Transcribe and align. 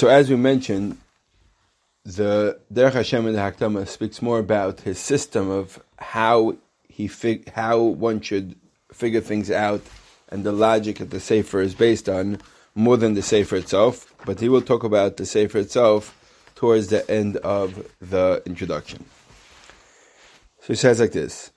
So 0.00 0.08
as 0.08 0.30
we 0.30 0.36
mentioned, 0.36 0.96
the 2.06 2.58
Derech 2.72 2.94
Hashem 2.94 3.26
in 3.26 3.34
the 3.34 3.38
Hakdama 3.38 3.86
speaks 3.86 4.22
more 4.22 4.38
about 4.38 4.80
his 4.80 4.98
system 4.98 5.50
of 5.50 5.78
how 5.98 6.56
he 6.88 7.06
fig- 7.06 7.52
how 7.52 7.82
one 7.82 8.22
should 8.22 8.56
figure 8.90 9.20
things 9.20 9.50
out 9.50 9.82
and 10.30 10.42
the 10.42 10.52
logic 10.52 11.00
that 11.00 11.10
the 11.10 11.20
Sefer 11.20 11.60
is 11.60 11.74
based 11.74 12.08
on 12.08 12.38
more 12.74 12.96
than 12.96 13.12
the 13.12 13.20
Sefer 13.20 13.56
itself. 13.56 14.14
But 14.24 14.40
he 14.40 14.48
will 14.48 14.62
talk 14.62 14.84
about 14.84 15.18
the 15.18 15.26
Sefer 15.26 15.58
itself 15.58 16.16
towards 16.54 16.86
the 16.86 17.04
end 17.10 17.36
of 17.36 17.86
the 18.00 18.42
introduction. 18.46 19.04
So 20.60 20.68
he 20.68 20.76
says 20.76 20.98
like 20.98 21.12
this. 21.12 21.52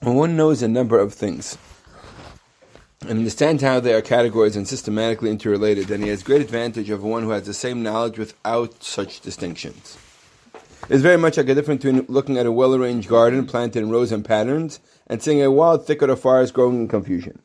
When 0.00 0.14
one 0.14 0.36
knows 0.38 0.62
a 0.62 0.68
number 0.68 0.98
of 0.98 1.12
things, 1.12 1.58
and 3.02 3.18
understands 3.18 3.62
how 3.62 3.80
they 3.80 3.94
are 3.94 4.02
categorized 4.02 4.56
and 4.56 4.66
systematically 4.66 5.30
interrelated, 5.30 5.86
then 5.86 6.02
he 6.02 6.08
has 6.08 6.22
great 6.22 6.40
advantage 6.40 6.90
over 6.90 7.06
one 7.06 7.22
who 7.22 7.30
has 7.30 7.44
the 7.44 7.54
same 7.54 7.82
knowledge 7.82 8.18
without 8.18 8.82
such 8.82 9.20
distinctions. 9.20 9.98
It's 10.88 11.02
very 11.02 11.16
much 11.16 11.36
like 11.36 11.48
a 11.48 11.54
difference 11.54 11.82
between 11.82 12.06
looking 12.08 12.38
at 12.38 12.46
a 12.46 12.52
well-arranged 12.52 13.08
garden 13.08 13.46
planted 13.46 13.82
in 13.82 13.90
rows 13.90 14.12
and 14.12 14.24
patterns 14.24 14.80
and 15.06 15.22
seeing 15.22 15.42
a 15.42 15.50
wild 15.50 15.86
thicket 15.86 16.10
of 16.10 16.20
forest 16.20 16.54
growing 16.54 16.80
in 16.80 16.88
confusion. 16.88 17.40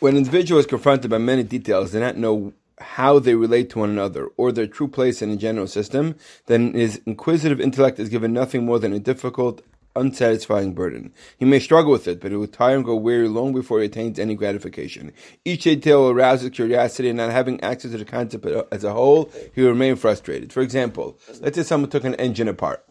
When 0.00 0.14
an 0.14 0.18
individual 0.18 0.58
is 0.58 0.66
confronted 0.66 1.10
by 1.10 1.18
many 1.18 1.42
details, 1.42 1.92
they 1.92 2.00
not 2.00 2.16
know 2.16 2.54
how 2.80 3.18
they 3.18 3.34
relate 3.34 3.70
to 3.70 3.78
one 3.80 3.90
another 3.90 4.28
or 4.36 4.52
their 4.52 4.66
true 4.66 4.88
place 4.88 5.22
in 5.22 5.30
a 5.30 5.36
general 5.36 5.66
system, 5.66 6.16
then 6.46 6.72
his 6.72 7.00
inquisitive 7.06 7.60
intellect 7.60 7.98
is 7.98 8.08
given 8.08 8.32
nothing 8.32 8.64
more 8.64 8.78
than 8.78 8.92
a 8.92 8.98
difficult, 8.98 9.62
unsatisfying 9.96 10.72
burden. 10.72 11.12
He 11.38 11.44
may 11.44 11.58
struggle 11.58 11.92
with 11.92 12.06
it, 12.08 12.20
but 12.20 12.32
it 12.32 12.36
will 12.36 12.46
tire 12.46 12.76
and 12.76 12.84
go 12.84 12.94
weary 12.94 13.28
long 13.28 13.52
before 13.52 13.80
he 13.80 13.86
attains 13.86 14.18
any 14.18 14.34
gratification. 14.34 15.12
Each 15.44 15.64
detail 15.64 16.02
will 16.02 16.10
arouse 16.10 16.42
his 16.42 16.50
curiosity, 16.50 17.08
and 17.08 17.18
not 17.18 17.30
having 17.30 17.60
access 17.60 17.90
to 17.90 17.98
the 17.98 18.04
concept 18.04 18.46
as 18.72 18.84
a 18.84 18.92
whole, 18.92 19.30
he 19.54 19.62
will 19.62 19.70
remain 19.70 19.96
frustrated. 19.96 20.52
For 20.52 20.60
example, 20.60 21.18
let's 21.40 21.56
say 21.56 21.64
someone 21.64 21.90
took 21.90 22.04
an 22.04 22.14
engine 22.14 22.48
apart, 22.48 22.84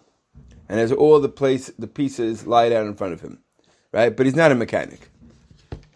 and 0.67 0.79
has 0.79 0.91
all 0.91 1.19
the 1.19 1.29
place 1.29 1.71
the 1.79 1.87
pieces 1.87 2.45
lie 2.45 2.69
down 2.69 2.85
in 2.85 2.95
front 2.95 3.13
of 3.13 3.21
him, 3.21 3.39
right? 3.91 4.15
But 4.15 4.25
he's 4.25 4.35
not 4.35 4.51
a 4.51 4.55
mechanic, 4.55 5.09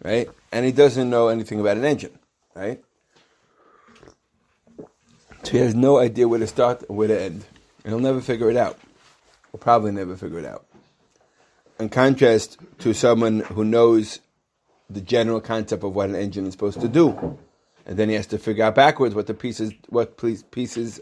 right? 0.02 0.28
And 0.50 0.64
he 0.64 0.72
doesn't 0.72 1.10
know 1.10 1.28
anything 1.28 1.60
about 1.60 1.76
an 1.76 1.84
engine, 1.84 2.18
right? 2.54 2.82
So 5.44 5.52
he 5.52 5.58
has 5.58 5.74
no 5.74 5.98
idea 5.98 6.26
where 6.26 6.38
to 6.38 6.46
start 6.46 6.84
and 6.88 6.96
where 6.96 7.08
to 7.08 7.20
end. 7.20 7.44
And 7.84 7.92
he'll 7.92 8.00
never 8.00 8.22
figure 8.22 8.50
it 8.50 8.56
out. 8.56 8.78
Will 9.52 9.58
probably 9.58 9.92
never 9.92 10.16
figure 10.16 10.38
it 10.38 10.46
out. 10.46 10.66
In 11.78 11.90
contrast 11.90 12.56
to 12.78 12.94
someone 12.94 13.40
who 13.40 13.62
knows 13.62 14.20
the 14.88 15.02
general 15.02 15.42
concept 15.42 15.84
of 15.84 15.94
what 15.94 16.08
an 16.08 16.14
engine 16.14 16.46
is 16.46 16.52
supposed 16.52 16.80
to 16.80 16.88
do. 16.88 17.38
And 17.84 17.98
then 17.98 18.08
he 18.08 18.14
has 18.14 18.26
to 18.28 18.38
figure 18.38 18.64
out 18.64 18.74
backwards 18.74 19.14
what 19.14 19.26
the 19.26 19.34
pieces, 19.34 19.72
what 19.90 20.16
pieces, 20.50 21.00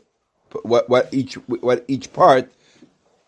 what, 0.62 0.90
what 0.90 1.14
each, 1.14 1.34
what 1.34 1.84
each 1.86 2.12
part 2.12 2.50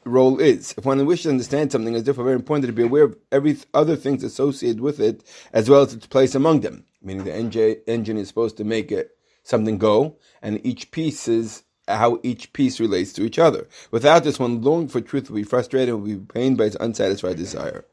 role 0.04 0.40
is. 0.40 0.74
If 0.76 0.84
one 0.84 1.04
wishes 1.06 1.24
to 1.24 1.30
understand 1.30 1.70
something, 1.70 1.94
it's 1.94 2.04
therefore 2.04 2.24
very 2.24 2.36
important 2.36 2.66
to 2.66 2.72
be 2.72 2.82
aware 2.82 3.04
of 3.04 3.16
every 3.30 3.56
other 3.72 3.94
things 3.94 4.24
associated 4.24 4.80
with 4.80 4.98
it, 4.98 5.22
as 5.52 5.70
well 5.70 5.82
as 5.82 5.94
its 5.94 6.06
place 6.06 6.34
among 6.34 6.60
them. 6.60 6.84
Meaning 7.00 7.24
the 7.24 7.88
engine 7.88 8.16
is 8.16 8.26
supposed 8.26 8.56
to 8.56 8.64
make 8.64 8.90
it 8.90 9.16
something 9.44 9.78
go, 9.78 10.16
and 10.42 10.60
each 10.66 10.90
piece 10.90 11.28
is 11.28 11.62
how 11.86 12.18
each 12.22 12.52
piece 12.52 12.80
relates 12.80 13.12
to 13.12 13.22
each 13.24 13.38
other. 13.38 13.68
Without 13.90 14.24
this, 14.24 14.38
one 14.38 14.62
longing 14.62 14.88
for 14.88 15.00
truth 15.00 15.30
will 15.30 15.36
be 15.36 15.44
frustrated 15.44 15.90
and 15.90 16.02
will 16.02 16.16
be 16.16 16.24
pained 16.24 16.58
by 16.58 16.64
its 16.64 16.76
unsatisfied 16.80 17.36
desire. 17.36 17.84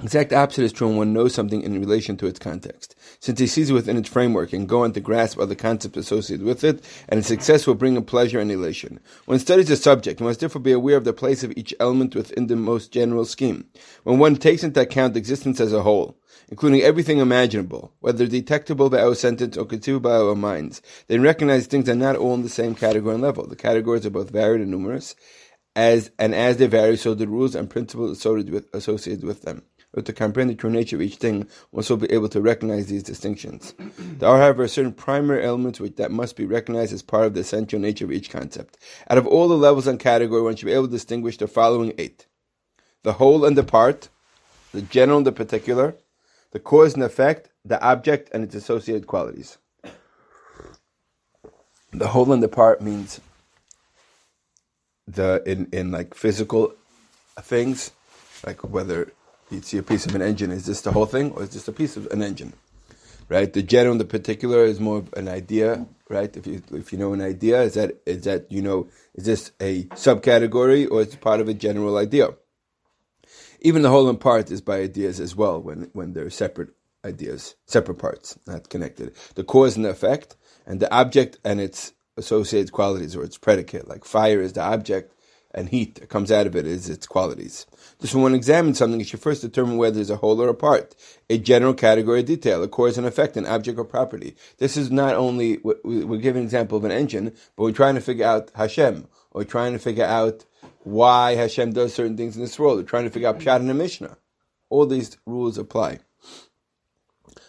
Exact 0.00 0.32
opposite 0.32 0.62
is 0.62 0.72
true 0.72 0.86
when 0.86 0.96
one 0.96 1.12
knows 1.12 1.34
something 1.34 1.60
in 1.60 1.80
relation 1.80 2.16
to 2.16 2.28
its 2.28 2.38
context. 2.38 2.94
Since 3.18 3.40
he 3.40 3.48
sees 3.48 3.70
it 3.70 3.72
within 3.72 3.96
its 3.96 4.08
framework 4.08 4.52
and 4.52 4.68
go 4.68 4.84
on 4.84 4.92
to 4.92 5.00
grasp 5.00 5.40
other 5.40 5.56
concepts 5.56 5.96
associated 5.96 6.46
with 6.46 6.62
it, 6.62 6.84
and 7.08 7.18
its 7.18 7.26
success 7.26 7.66
will 7.66 7.74
bring 7.74 7.96
him 7.96 8.04
pleasure 8.04 8.38
and 8.38 8.52
elation. 8.52 9.00
When 9.26 9.40
studies 9.40 9.70
a 9.70 9.76
subject, 9.76 10.20
one 10.20 10.28
must 10.28 10.38
therefore 10.38 10.62
be 10.62 10.70
aware 10.70 10.96
of 10.96 11.02
the 11.02 11.12
place 11.12 11.42
of 11.42 11.52
each 11.56 11.74
element 11.80 12.14
within 12.14 12.46
the 12.46 12.54
most 12.54 12.92
general 12.92 13.24
scheme. 13.24 13.66
When 14.04 14.20
one 14.20 14.36
takes 14.36 14.62
into 14.62 14.80
account 14.80 15.16
existence 15.16 15.58
as 15.58 15.72
a 15.72 15.82
whole, 15.82 16.16
including 16.48 16.82
everything 16.82 17.18
imaginable, 17.18 17.92
whether 18.00 18.26
detectable 18.26 18.90
by 18.90 19.00
our 19.00 19.14
senses 19.14 19.56
or 19.56 19.64
conceivable 19.64 20.10
by 20.10 20.16
our 20.16 20.34
minds, 20.34 20.82
then 21.06 21.22
recognize 21.22 21.66
things 21.66 21.88
are 21.88 21.94
not 21.94 22.16
all 22.16 22.34
in 22.34 22.42
the 22.42 22.48
same 22.48 22.74
category 22.74 23.14
and 23.14 23.22
level. 23.22 23.46
The 23.46 23.56
categories 23.56 24.06
are 24.06 24.10
both 24.10 24.30
varied 24.30 24.60
and 24.60 24.70
numerous, 24.70 25.14
as 25.76 26.10
and 26.18 26.34
as 26.34 26.56
they 26.56 26.66
vary, 26.66 26.96
so 26.96 27.14
the 27.14 27.28
rules 27.28 27.54
and 27.54 27.70
principles 27.70 28.18
associated 28.18 29.24
with 29.24 29.42
them. 29.42 29.62
But 29.94 30.04
to 30.04 30.12
comprehend 30.12 30.50
the 30.50 30.54
true 30.54 30.70
nature 30.70 30.96
of 30.96 31.02
each 31.02 31.16
thing, 31.16 31.48
one 31.70 31.84
will 31.88 31.96
be 31.96 32.12
able 32.12 32.28
to 32.28 32.42
recognize 32.42 32.88
these 32.88 33.02
distinctions. 33.02 33.74
There 33.98 34.28
are, 34.28 34.38
however, 34.38 34.68
certain 34.68 34.92
primary 34.92 35.42
elements 35.42 35.80
which 35.80 35.96
that 35.96 36.10
must 36.10 36.36
be 36.36 36.44
recognized 36.44 36.92
as 36.92 37.02
part 37.02 37.24
of 37.24 37.32
the 37.32 37.40
essential 37.40 37.78
nature 37.78 38.04
of 38.04 38.12
each 38.12 38.28
concept. 38.28 38.76
Out 39.08 39.16
of 39.16 39.26
all 39.26 39.48
the 39.48 39.56
levels 39.56 39.86
and 39.86 39.98
category, 39.98 40.42
one 40.42 40.56
should 40.56 40.66
be 40.66 40.72
able 40.72 40.88
to 40.88 40.92
distinguish 40.92 41.38
the 41.38 41.48
following 41.48 41.94
eight: 41.96 42.26
the 43.02 43.14
whole 43.14 43.46
and 43.46 43.56
the 43.56 43.64
part, 43.64 44.10
the 44.72 44.82
general 44.82 45.18
and 45.18 45.26
the 45.26 45.32
particular, 45.32 45.96
the 46.52 46.58
cause 46.58 46.94
and 46.94 47.02
effect, 47.02 47.50
the 47.64 47.80
object, 47.82 48.30
and 48.32 48.44
its 48.44 48.54
associated 48.54 49.06
qualities. 49.06 49.58
The 51.92 52.08
whole 52.08 52.32
and 52.32 52.42
the 52.42 52.48
part 52.48 52.80
means 52.82 53.20
the 55.06 55.42
in, 55.46 55.68
in 55.72 55.90
like 55.90 56.14
physical 56.14 56.74
things, 57.40 57.92
like 58.46 58.62
whether 58.62 59.12
you 59.50 59.62
see 59.62 59.78
a 59.78 59.82
piece 59.82 60.04
of 60.04 60.14
an 60.14 60.22
engine, 60.22 60.50
is 60.50 60.66
this 60.66 60.82
the 60.82 60.92
whole 60.92 61.06
thing 61.06 61.32
or 61.32 61.44
is 61.44 61.50
this 61.50 61.66
a 61.66 61.72
piece 61.72 61.96
of 61.96 62.06
an 62.08 62.22
engine? 62.22 62.52
Right? 63.28 63.52
The 63.52 63.62
general 63.62 63.92
and 63.92 64.00
the 64.00 64.06
particular 64.06 64.64
is 64.64 64.80
more 64.80 64.98
of 64.98 65.12
an 65.14 65.28
idea, 65.28 65.86
right? 66.08 66.34
If 66.34 66.46
you 66.46 66.62
if 66.72 66.92
you 66.92 66.98
know 66.98 67.12
an 67.12 67.20
idea, 67.20 67.62
is 67.62 67.74
that 67.74 67.96
is 68.06 68.24
that 68.24 68.50
you 68.50 68.62
know 68.62 68.88
is 69.14 69.24
this 69.24 69.52
a 69.60 69.84
subcategory 69.84 70.90
or 70.90 71.02
is 71.02 71.14
it 71.14 71.20
part 71.20 71.40
of 71.40 71.48
a 71.48 71.54
general 71.54 71.98
idea? 71.98 72.28
Even 73.60 73.82
the 73.82 73.90
whole 73.90 74.08
and 74.08 74.20
part 74.20 74.50
is 74.50 74.60
by 74.60 74.78
ideas 74.80 75.20
as 75.20 75.34
well, 75.34 75.60
when, 75.60 75.90
when 75.92 76.12
they're 76.12 76.30
separate 76.30 76.70
ideas, 77.04 77.56
separate 77.66 77.96
parts, 77.96 78.38
not 78.46 78.68
connected. 78.68 79.14
The 79.34 79.44
cause 79.44 79.76
and 79.76 79.84
the 79.84 79.90
effect, 79.90 80.36
and 80.66 80.80
the 80.80 80.92
object 80.92 81.38
and 81.44 81.60
its 81.60 81.92
associated 82.16 82.72
qualities 82.72 83.16
or 83.16 83.24
its 83.24 83.38
predicate. 83.38 83.88
Like 83.88 84.04
fire 84.04 84.40
is 84.40 84.52
the 84.52 84.62
object, 84.62 85.14
and 85.52 85.70
heat 85.70 85.96
that 85.96 86.08
comes 86.08 86.30
out 86.30 86.46
of 86.46 86.54
it 86.54 86.66
is 86.66 86.88
its 86.88 87.06
qualities. 87.06 87.66
Just 88.00 88.14
when 88.14 88.22
one 88.22 88.34
examines 88.34 88.78
something, 88.78 89.00
you 89.00 89.06
should 89.06 89.20
first 89.20 89.42
determine 89.42 89.76
whether 89.76 89.96
there's 89.96 90.10
a 90.10 90.16
whole 90.16 90.40
or 90.40 90.48
a 90.48 90.54
part, 90.54 90.94
a 91.30 91.38
general 91.38 91.74
category 91.74 92.20
of 92.20 92.26
detail, 92.26 92.62
a 92.62 92.68
cause 92.68 92.98
and 92.98 93.06
effect, 93.06 93.36
an 93.36 93.46
object 93.46 93.78
or 93.78 93.84
property. 93.84 94.36
This 94.58 94.76
is 94.76 94.90
not 94.90 95.14
only, 95.14 95.58
we're 95.62 96.18
giving 96.18 96.40
an 96.40 96.46
example 96.46 96.78
of 96.78 96.84
an 96.84 96.92
engine, 96.92 97.34
but 97.56 97.62
we're 97.62 97.72
trying 97.72 97.94
to 97.94 98.00
figure 98.00 98.26
out 98.26 98.50
Hashem, 98.54 99.08
or 99.32 99.44
trying 99.44 99.72
to 99.72 99.78
figure 99.78 100.04
out 100.04 100.44
why 100.84 101.34
Hashem 101.34 101.72
does 101.72 101.94
certain 101.94 102.16
things 102.16 102.36
in 102.36 102.42
this 102.42 102.58
world. 102.58 102.78
We're 102.78 102.84
trying 102.84 103.04
to 103.04 103.10
figure 103.10 103.28
out 103.28 103.40
Pshat 103.40 103.66
the 103.66 103.74
Mishnah. 103.74 104.16
All 104.70 104.86
these 104.86 105.16
rules 105.26 105.58
apply. 105.58 106.00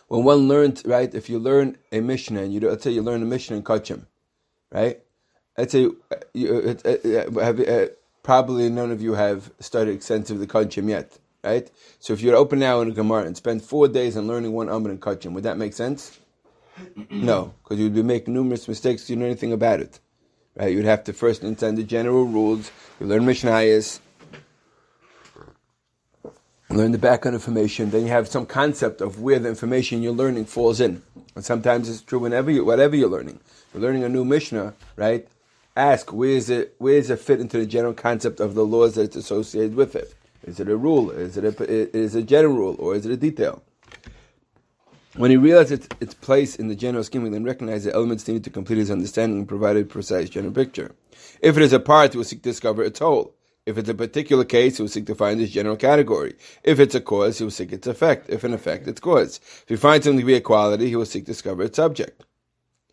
When 0.07 0.23
one 0.23 0.47
learns, 0.47 0.83
right, 0.85 1.13
if 1.13 1.29
you 1.29 1.37
learn 1.37 1.77
a 1.91 1.99
Mishnah, 1.99 2.41
and 2.41 2.53
you 2.53 2.59
let's 2.61 2.83
say 2.83 2.91
you 2.91 3.03
learn 3.03 3.21
a 3.21 3.25
Mishnah 3.25 3.57
in 3.57 3.63
Kachim, 3.63 4.07
right? 4.71 5.01
Let's 5.59 5.73
say 5.73 5.87
uh, 5.87 6.73
uh, 6.85 7.41
uh, 7.41 7.87
probably 8.23 8.69
none 8.69 8.91
of 8.91 9.01
you 9.01 9.15
have 9.15 9.51
studied 9.59 9.91
extensively 9.91 10.47
Kachim 10.47 10.87
yet, 10.87 11.17
right? 11.43 11.69
So 11.99 12.13
if 12.13 12.21
you're 12.21 12.37
open 12.37 12.59
now 12.59 12.79
in 12.79 12.87
a 12.87 12.93
Gemara 12.93 13.23
and 13.23 13.35
spend 13.35 13.61
four 13.61 13.89
days 13.89 14.15
on 14.15 14.25
learning 14.25 14.53
one 14.53 14.69
Amr 14.69 14.89
in 14.89 14.99
Kachim, 14.99 15.33
would 15.33 15.43
that 15.43 15.57
make 15.57 15.73
sense? 15.73 16.17
no, 17.09 17.53
because 17.61 17.77
you 17.77 17.83
would 17.87 17.93
be 17.93 18.03
making 18.03 18.35
numerous 18.35 18.69
mistakes. 18.69 19.09
You 19.09 19.17
know 19.17 19.25
anything 19.25 19.51
about 19.51 19.81
it. 19.81 19.99
Right? 20.55 20.71
You'd 20.71 20.85
have 20.85 21.03
to 21.03 21.11
first 21.11 21.43
understand 21.43 21.77
the 21.77 21.83
general 21.83 22.23
rules. 22.23 22.71
You 23.01 23.07
learn 23.07 23.23
Mishnayos, 23.23 23.99
learn 26.69 26.93
the 26.93 26.97
background 26.97 27.35
information. 27.35 27.89
Then 27.89 28.03
you 28.03 28.11
have 28.11 28.29
some 28.29 28.45
concept 28.45 29.01
of 29.01 29.19
where 29.19 29.39
the 29.39 29.49
information 29.49 30.03
you're 30.03 30.13
learning 30.13 30.45
falls 30.45 30.79
in. 30.79 31.01
And 31.35 31.43
sometimes 31.43 31.89
it's 31.89 32.01
true 32.01 32.19
whenever 32.19 32.49
you, 32.49 32.63
whatever 32.63 32.95
you're 32.95 33.09
learning. 33.09 33.41
You're 33.73 33.83
learning 33.83 34.05
a 34.05 34.09
new 34.09 34.23
Mishnah, 34.23 34.73
right? 34.95 35.27
Ask 35.75 36.11
where 36.11 36.29
is 36.29 36.49
it 36.49 36.75
where 36.77 36.99
does 36.99 37.09
it 37.09 37.19
fit 37.19 37.39
into 37.39 37.57
the 37.57 37.65
general 37.65 37.93
concept 37.93 38.39
of 38.39 38.53
the 38.55 38.65
laws 38.65 38.95
that 38.95 39.03
it's 39.03 39.15
associated 39.15 39.75
with 39.75 39.95
it? 39.95 40.13
Is 40.45 40.59
it 40.59 40.69
a 40.69 40.75
rule? 40.75 41.11
Is 41.11 41.37
it 41.37 41.45
a, 41.45 41.97
is 41.97 42.15
it 42.15 42.19
a 42.19 42.23
general 42.23 42.55
rule 42.55 42.75
or 42.79 42.95
is 42.95 43.05
it 43.05 43.11
a 43.11 43.17
detail? 43.17 43.61
When 45.15 45.31
he 45.31 45.37
realized 45.37 45.71
its, 45.71 45.87
its 45.99 46.13
place 46.13 46.55
in 46.55 46.67
the 46.67 46.75
general 46.75 47.03
scheme, 47.03 47.25
he 47.25 47.31
then 47.31 47.43
recognized 47.43 47.85
the 47.85 47.93
elements 47.93 48.27
needed 48.27 48.43
to 48.45 48.49
complete 48.49 48.77
his 48.77 48.91
understanding 48.91 49.39
and 49.39 49.47
provide 49.47 49.75
a 49.75 49.83
precise 49.83 50.29
general 50.29 50.53
picture. 50.53 50.95
If 51.41 51.57
it 51.57 51.63
is 51.63 51.73
a 51.73 51.79
part, 51.79 52.13
he 52.13 52.17
will 52.17 52.25
seek 52.25 52.43
to 52.43 52.49
discover 52.49 52.83
its 52.83 52.99
whole. 52.99 53.33
If 53.65 53.77
it's 53.77 53.89
a 53.89 53.93
particular 53.93 54.45
case, 54.45 54.77
he 54.77 54.83
will 54.83 54.89
seek 54.89 55.07
to 55.07 55.15
find 55.15 55.41
its 55.41 55.51
general 55.51 55.75
category. 55.75 56.35
If 56.63 56.79
it's 56.79 56.95
a 56.95 57.01
cause, 57.01 57.37
he 57.37 57.43
will 57.43 57.51
seek 57.51 57.71
its 57.71 57.87
effect. 57.87 58.29
If 58.29 58.43
an 58.43 58.53
effect, 58.53 58.87
its 58.87 58.99
cause. 58.99 59.39
If 59.63 59.65
he 59.67 59.75
finds 59.75 60.05
something 60.05 60.19
to 60.19 60.25
be 60.25 60.35
a 60.35 60.41
quality, 60.41 60.89
he 60.89 60.95
will 60.95 61.05
seek 61.05 61.25
to 61.25 61.31
discover 61.31 61.63
its 61.63 61.75
subject. 61.75 62.25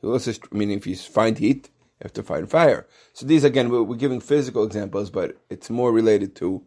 He 0.00 0.06
will 0.06 0.14
also, 0.14 0.32
meaning 0.50 0.78
if 0.78 0.86
you 0.86 0.96
find 0.96 1.38
heat, 1.38 1.70
have 2.02 2.12
to 2.14 2.22
find 2.22 2.50
fire. 2.50 2.86
So 3.12 3.26
these, 3.26 3.44
again, 3.44 3.70
we're, 3.70 3.82
we're 3.82 3.96
giving 3.96 4.20
physical 4.20 4.64
examples, 4.64 5.10
but 5.10 5.36
it's 5.50 5.70
more 5.70 5.92
related 5.92 6.34
to 6.36 6.62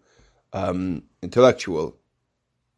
um, 0.53 1.03
intellectual 1.21 1.95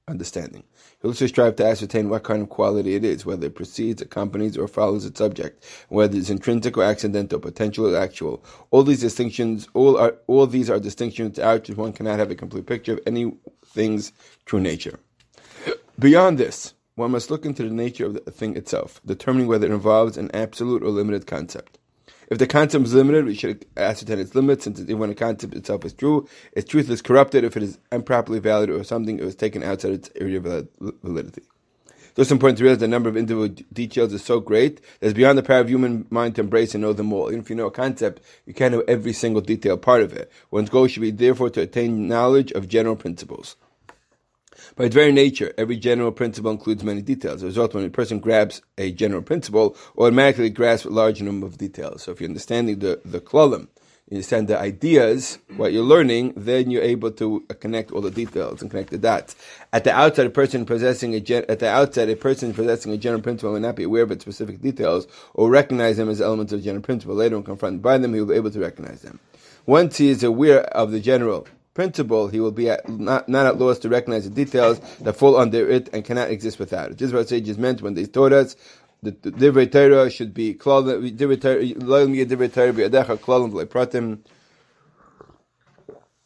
understanding. 0.07 0.63
He 1.01 1.07
also 1.07 1.25
strive 1.27 1.55
to 1.55 1.65
ascertain 1.65 2.09
what 2.09 2.23
kind 2.23 2.41
of 2.41 2.49
quality 2.49 2.95
it 2.95 3.03
is, 3.03 3.25
whether 3.25 3.47
it 3.47 3.55
precedes, 3.55 4.01
accompanies, 4.01 4.57
or 4.57 4.67
follows 4.67 5.05
its 5.05 5.17
subject, 5.17 5.63
whether 5.89 6.17
it's 6.17 6.29
intrinsic 6.29 6.77
or 6.77 6.83
accidental, 6.83 7.39
potential 7.39 7.87
or 7.87 7.97
actual. 7.97 8.43
All 8.69 8.83
these 8.83 9.01
distinctions, 9.01 9.67
all 9.73 9.97
are, 9.97 10.15
all 10.27 10.45
these 10.45 10.69
are 10.69 10.79
distinctions 10.79 11.39
out 11.39 11.67
which 11.67 11.77
one 11.77 11.93
cannot 11.93 12.19
have 12.19 12.29
a 12.29 12.35
complete 12.35 12.67
picture 12.67 12.93
of 12.93 12.99
any 13.07 13.33
thing's 13.65 14.11
true 14.45 14.59
nature. 14.59 14.99
Beyond 15.97 16.37
this, 16.37 16.73
one 16.95 17.11
must 17.11 17.31
look 17.31 17.45
into 17.45 17.63
the 17.63 17.73
nature 17.73 18.05
of 18.05 18.13
the 18.13 18.31
thing 18.31 18.55
itself, 18.57 19.01
determining 19.05 19.47
whether 19.47 19.65
it 19.65 19.71
involves 19.71 20.17
an 20.17 20.29
absolute 20.33 20.83
or 20.83 20.89
limited 20.89 21.25
concept. 21.25 21.77
If 22.31 22.37
the 22.37 22.47
concept 22.47 22.85
is 22.85 22.93
limited, 22.93 23.25
we 23.25 23.35
should 23.35 23.65
ascertain 23.75 24.17
its 24.17 24.33
limits, 24.33 24.63
since 24.63 24.79
when 24.79 25.09
a 25.09 25.15
concept 25.15 25.53
itself 25.53 25.83
is 25.83 25.91
true, 25.91 26.29
its 26.53 26.69
truth 26.69 26.89
is 26.89 27.01
corrupted 27.01 27.43
if 27.43 27.57
it 27.57 27.63
is 27.63 27.77
improperly 27.91 28.39
valid 28.39 28.69
or 28.69 28.85
something 28.85 29.19
it 29.19 29.25
was 29.25 29.35
taken 29.35 29.61
outside 29.61 29.91
its 29.91 30.09
area 30.15 30.37
of 30.37 30.69
validity. 31.03 31.41
So 32.15 32.21
it's 32.21 32.31
important 32.31 32.57
to 32.59 32.63
realize 32.63 32.79
the 32.79 32.87
number 32.87 33.09
of 33.09 33.17
individual 33.17 33.49
details 33.73 34.13
is 34.13 34.23
so 34.23 34.39
great 34.39 34.77
that 35.01 35.07
it's 35.07 35.13
beyond 35.13 35.39
the 35.39 35.43
power 35.43 35.59
of 35.59 35.69
human 35.69 36.07
mind 36.09 36.35
to 36.35 36.41
embrace 36.41 36.73
and 36.73 36.81
know 36.81 36.93
them 36.93 37.11
all. 37.11 37.27
Even 37.27 37.41
if 37.41 37.49
you 37.49 37.55
know 37.57 37.67
a 37.67 37.71
concept, 37.71 38.21
you 38.45 38.53
can't 38.53 38.73
know 38.73 38.83
every 38.87 39.11
single 39.11 39.41
detail 39.41 39.75
part 39.75 40.01
of 40.01 40.13
it. 40.13 40.31
One's 40.51 40.69
goal 40.69 40.87
should 40.87 41.01
be 41.01 41.11
therefore 41.11 41.49
to 41.49 41.61
attain 41.61 42.07
knowledge 42.07 42.53
of 42.53 42.69
general 42.69 42.95
principles. 42.95 43.57
By 44.75 44.85
its 44.85 44.95
very 44.95 45.11
nature, 45.11 45.53
every 45.57 45.77
general 45.77 46.11
principle 46.11 46.51
includes 46.51 46.83
many 46.83 47.01
details. 47.01 47.37
As 47.37 47.43
a 47.43 47.45
result, 47.47 47.73
when 47.73 47.85
a 47.85 47.89
person 47.89 48.19
grabs 48.19 48.61
a 48.77 48.91
general 48.91 49.21
principle, 49.21 49.75
automatically 49.97 50.49
grasps 50.49 50.85
a 50.85 50.89
large 50.89 51.21
number 51.21 51.45
of 51.47 51.57
details. 51.57 52.03
So 52.03 52.11
if 52.11 52.21
you're 52.21 52.29
understanding 52.29 52.79
the, 52.79 53.01
the 53.03 53.21
klalim, 53.21 53.67
you 54.11 54.15
understand 54.15 54.49
the 54.49 54.59
ideas, 54.59 55.37
what 55.55 55.71
you're 55.71 55.83
learning, 55.83 56.33
then 56.35 56.69
you're 56.69 56.83
able 56.83 57.11
to 57.11 57.45
uh, 57.49 57.53
connect 57.53 57.93
all 57.93 58.01
the 58.01 58.11
details 58.11 58.61
and 58.61 58.69
connect 58.69 58.89
the 58.89 58.97
dots. 58.97 59.37
At 59.71 59.85
the 59.85 59.93
outset, 59.93 60.27
a 60.27 60.29
person 60.29 60.65
possessing 60.65 61.15
a 61.15 61.21
gen- 61.21 61.45
at 61.47 61.59
the 61.59 61.69
outset, 61.69 62.09
a 62.09 62.17
person 62.17 62.53
possessing 62.53 62.91
a 62.91 62.97
general 62.97 63.21
principle 63.21 63.53
may 63.53 63.61
not 63.61 63.77
be 63.77 63.83
aware 63.83 64.03
of 64.03 64.11
its 64.11 64.25
specific 64.25 64.59
details 64.59 65.07
or 65.33 65.49
recognize 65.49 65.95
them 65.95 66.09
as 66.09 66.19
elements 66.19 66.51
of 66.51 66.61
general 66.61 66.83
principle. 66.83 67.15
Later, 67.15 67.37
when 67.37 67.45
confronted 67.45 67.81
by 67.81 67.97
them, 67.97 68.13
he 68.13 68.19
will 68.19 68.27
be 68.27 68.35
able 68.35 68.51
to 68.51 68.59
recognize 68.59 69.01
them. 69.01 69.21
Once 69.65 69.95
he 69.95 70.09
is 70.09 70.23
aware 70.23 70.63
of 70.75 70.91
the 70.91 70.99
general 70.99 71.47
principle, 71.73 72.27
he 72.27 72.39
will 72.39 72.51
be 72.51 72.69
at, 72.69 72.87
not, 72.87 73.27
not 73.29 73.45
at 73.45 73.57
loss 73.57 73.79
to 73.79 73.89
recognize 73.89 74.23
the 74.23 74.35
details 74.35 74.79
that 74.99 75.13
fall 75.13 75.37
under 75.37 75.69
it 75.69 75.89
and 75.93 76.03
cannot 76.03 76.29
exist 76.29 76.59
without 76.59 76.91
it. 76.91 76.97
This 76.97 77.07
is 77.07 77.13
what 77.13 77.29
sages 77.29 77.57
meant 77.57 77.81
when 77.81 77.93
they 77.93 78.05
taught 78.05 78.33
us 78.33 78.55
that 79.03 79.23
the 79.23 79.31
Divrei 79.31 79.71
Torah 79.71 80.09
should 80.09 80.33
be 80.33 80.53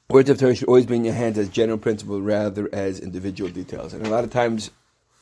Words 0.08 0.30
of 0.30 0.38
Torah 0.38 0.56
should 0.56 0.68
always 0.68 0.86
be 0.86 0.96
in 0.96 1.06
your 1.06 1.14
hands 1.14 1.38
as 1.38 1.50
general 1.50 1.78
principle 1.80 2.22
rather 2.22 2.70
as 2.74 3.00
individual 3.00 3.50
details. 3.50 3.94
And 3.94 4.06
a 4.06 4.10
lot 4.10 4.24
of 4.24 4.30
times 4.30 4.70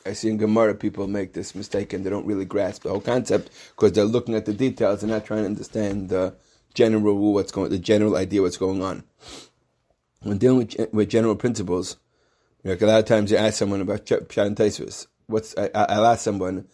I 0.04 0.12
see 0.12 0.28
in 0.28 0.36
Gemara 0.36 0.74
people 0.74 1.06
make 1.06 1.32
this 1.32 1.54
mistake 1.54 1.92
and 1.92 2.04
they 2.04 2.10
don't 2.10 2.26
really 2.26 2.44
grasp 2.44 2.82
the 2.82 2.90
whole 2.90 3.00
concept 3.00 3.50
because 3.74 3.92
they're 3.92 4.04
looking 4.04 4.34
at 4.34 4.44
the 4.44 4.52
details 4.52 5.02
and 5.02 5.10
not 5.10 5.24
trying 5.24 5.40
to 5.40 5.46
understand 5.46 6.10
the 6.10 6.34
general 6.74 7.02
rule, 7.02 7.32
what's 7.32 7.52
going, 7.52 7.70
the 7.70 7.78
general 7.78 8.16
idea, 8.16 8.42
what's 8.42 8.56
going 8.56 8.82
on 8.82 9.04
when 10.24 10.38
dealing 10.38 10.58
with, 10.58 10.92
with 10.92 11.10
general 11.10 11.36
principles, 11.36 11.96
like 12.64 12.82
a 12.82 12.86
lot 12.86 12.98
of 12.98 13.04
times 13.04 13.30
you 13.30 13.36
ask 13.36 13.58
someone 13.58 13.80
about 13.80 14.06
Pshat 14.06 14.46
and 14.46 14.56
Taisvis. 14.56 15.06
What's 15.26 15.54
I, 15.56 15.68
will 15.72 16.06
ask 16.06 16.22
someone 16.22 16.66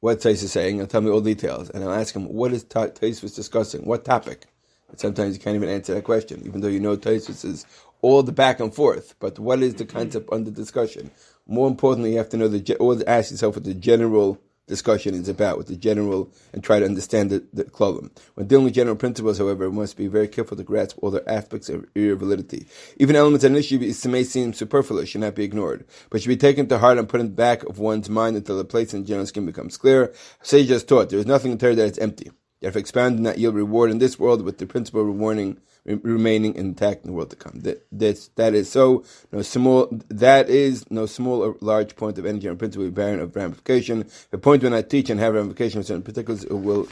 what 0.00 0.20
Tais 0.20 0.42
is 0.42 0.52
saying, 0.52 0.80
and 0.80 0.88
tell 0.88 1.00
me 1.00 1.10
all 1.10 1.20
details, 1.20 1.70
and 1.70 1.82
I'll 1.82 1.92
ask 1.92 2.14
him 2.14 2.28
what 2.28 2.52
is 2.52 2.64
Taisvis 2.64 3.34
discussing, 3.34 3.84
what 3.84 4.04
topic. 4.04 4.46
But 4.88 5.00
sometimes 5.00 5.36
you 5.36 5.42
can't 5.42 5.56
even 5.56 5.68
answer 5.68 5.94
that 5.94 6.04
question, 6.04 6.42
even 6.46 6.60
though 6.60 6.68
you 6.68 6.80
know 6.80 6.96
Taisvis 6.96 7.44
is 7.44 7.66
all 8.00 8.22
the 8.22 8.32
back 8.32 8.60
and 8.60 8.74
forth. 8.74 9.14
But 9.18 9.38
what 9.38 9.62
is 9.62 9.74
the 9.74 9.84
concept 9.84 10.28
under 10.32 10.50
discussion? 10.50 11.10
More 11.46 11.66
importantly, 11.66 12.12
you 12.12 12.18
have 12.18 12.28
to 12.30 12.36
know 12.36 12.48
the 12.48 12.76
always 12.76 13.02
ask 13.02 13.30
yourself 13.30 13.56
what 13.56 13.64
the 13.64 13.74
general 13.74 14.40
discussion 14.68 15.14
is 15.14 15.28
about, 15.28 15.58
with 15.58 15.66
the 15.66 15.76
general, 15.76 16.30
and 16.52 16.62
try 16.62 16.78
to 16.78 16.84
understand 16.84 17.30
the, 17.30 17.44
the 17.52 17.64
klalim. 17.64 18.10
When 18.34 18.46
dealing 18.46 18.66
with 18.66 18.74
general 18.74 18.96
principles, 18.96 19.38
however, 19.38 19.68
one 19.68 19.80
must 19.80 19.96
be 19.96 20.06
very 20.06 20.28
careful 20.28 20.56
to 20.56 20.62
grasp 20.62 20.98
all 21.02 21.10
the 21.10 21.28
aspects 21.28 21.68
of 21.68 21.86
validity. 21.94 22.66
Even 22.98 23.16
elements 23.16 23.44
an 23.44 23.56
issue 23.56 23.78
may 24.08 24.24
seem 24.24 24.52
superfluous, 24.52 25.08
should 25.08 25.22
not 25.22 25.34
be 25.34 25.44
ignored, 25.44 25.84
but 26.10 26.22
should 26.22 26.28
be 26.28 26.36
taken 26.36 26.68
to 26.68 26.78
heart 26.78 26.98
and 26.98 27.08
put 27.08 27.20
in 27.20 27.26
the 27.26 27.32
back 27.32 27.64
of 27.64 27.78
one's 27.78 28.08
mind 28.08 28.36
until 28.36 28.56
the 28.56 28.64
place 28.64 28.94
in 28.94 29.02
the 29.02 29.08
general 29.08 29.26
scheme 29.26 29.46
becomes 29.46 29.76
clear. 29.76 30.12
Sages 30.42 30.84
taught 30.84 31.10
there 31.10 31.18
is 31.18 31.26
nothing 31.26 31.52
in 31.52 31.58
Torah 31.58 31.74
that 31.74 31.90
is 31.90 31.98
empty. 31.98 32.30
If 32.60 32.76
expanded, 32.76 33.20
not 33.20 33.38
yield 33.38 33.54
reward 33.54 33.90
in 33.90 33.98
this 33.98 34.18
world, 34.18 34.42
with 34.42 34.58
the 34.58 34.66
principle 34.66 35.00
of 35.00 35.06
rewarding 35.06 35.58
remaining 35.84 36.54
intact 36.54 37.04
in 37.04 37.10
the 37.10 37.16
world 37.16 37.30
to 37.30 37.36
come. 37.36 37.60
That 37.60 37.86
that's, 37.90 38.28
that 38.36 38.54
is 38.54 38.70
so 38.70 39.04
no 39.32 39.42
small 39.42 39.88
that 40.08 40.48
is 40.50 40.84
no 40.90 41.06
small 41.06 41.42
or 41.42 41.56
large 41.60 41.96
point 41.96 42.18
of 42.18 42.26
energy 42.26 42.46
and 42.46 42.58
principle 42.58 42.90
barren 42.90 43.20
of 43.20 43.34
ramification. 43.34 44.08
The 44.30 44.38
point 44.38 44.62
when 44.62 44.74
I 44.74 44.82
teach 44.82 45.08
and 45.08 45.20
have 45.20 45.34
ramification 45.34 45.80
of 45.80 45.86
certain 45.86 46.02
particulars, 46.02 46.44
it 46.44 46.52
will 46.52 46.88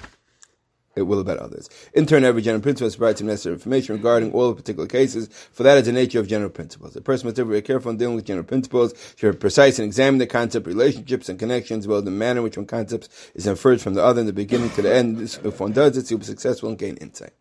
it 0.96 1.02
will 1.02 1.20
about 1.20 1.38
others. 1.38 1.68
In 1.92 2.06
turn, 2.06 2.24
every 2.24 2.42
general 2.42 2.62
principle 2.62 2.90
provides 2.90 3.18
some 3.18 3.28
necessary 3.28 3.54
information 3.54 3.96
regarding 3.96 4.32
all 4.32 4.54
particular 4.54 4.88
cases, 4.88 5.28
for 5.52 5.62
that 5.62 5.78
is 5.78 5.86
the 5.86 5.92
nature 5.92 6.18
of 6.18 6.26
general 6.26 6.50
principles. 6.50 6.96
A 6.96 7.00
person 7.00 7.26
must 7.26 7.36
be 7.36 7.42
very 7.42 7.62
careful 7.62 7.90
in 7.90 7.98
dealing 7.98 8.16
with 8.16 8.24
general 8.24 8.46
principles, 8.46 8.94
should 9.16 9.32
be 9.32 9.38
precise 9.38 9.78
and 9.78 9.86
examine 9.86 10.18
the 10.18 10.26
concept, 10.26 10.66
relationships, 10.66 11.28
and 11.28 11.38
connections, 11.38 11.86
well, 11.86 12.02
the 12.02 12.10
manner 12.10 12.38
in 12.38 12.44
which 12.44 12.56
one 12.56 12.66
concept 12.66 13.08
is 13.34 13.46
inferred 13.46 13.80
from 13.80 13.94
the 13.94 14.02
other 14.02 14.20
in 14.20 14.26
the 14.26 14.32
beginning 14.32 14.70
to 14.70 14.82
the 14.82 14.94
end. 14.94 15.20
If 15.20 15.60
one 15.60 15.72
does 15.72 15.94
this, 15.94 16.08
he 16.08 16.14
will 16.14 16.20
be 16.20 16.26
successful 16.26 16.68
and 16.70 16.78
gain 16.78 16.96
insight. 16.96 17.32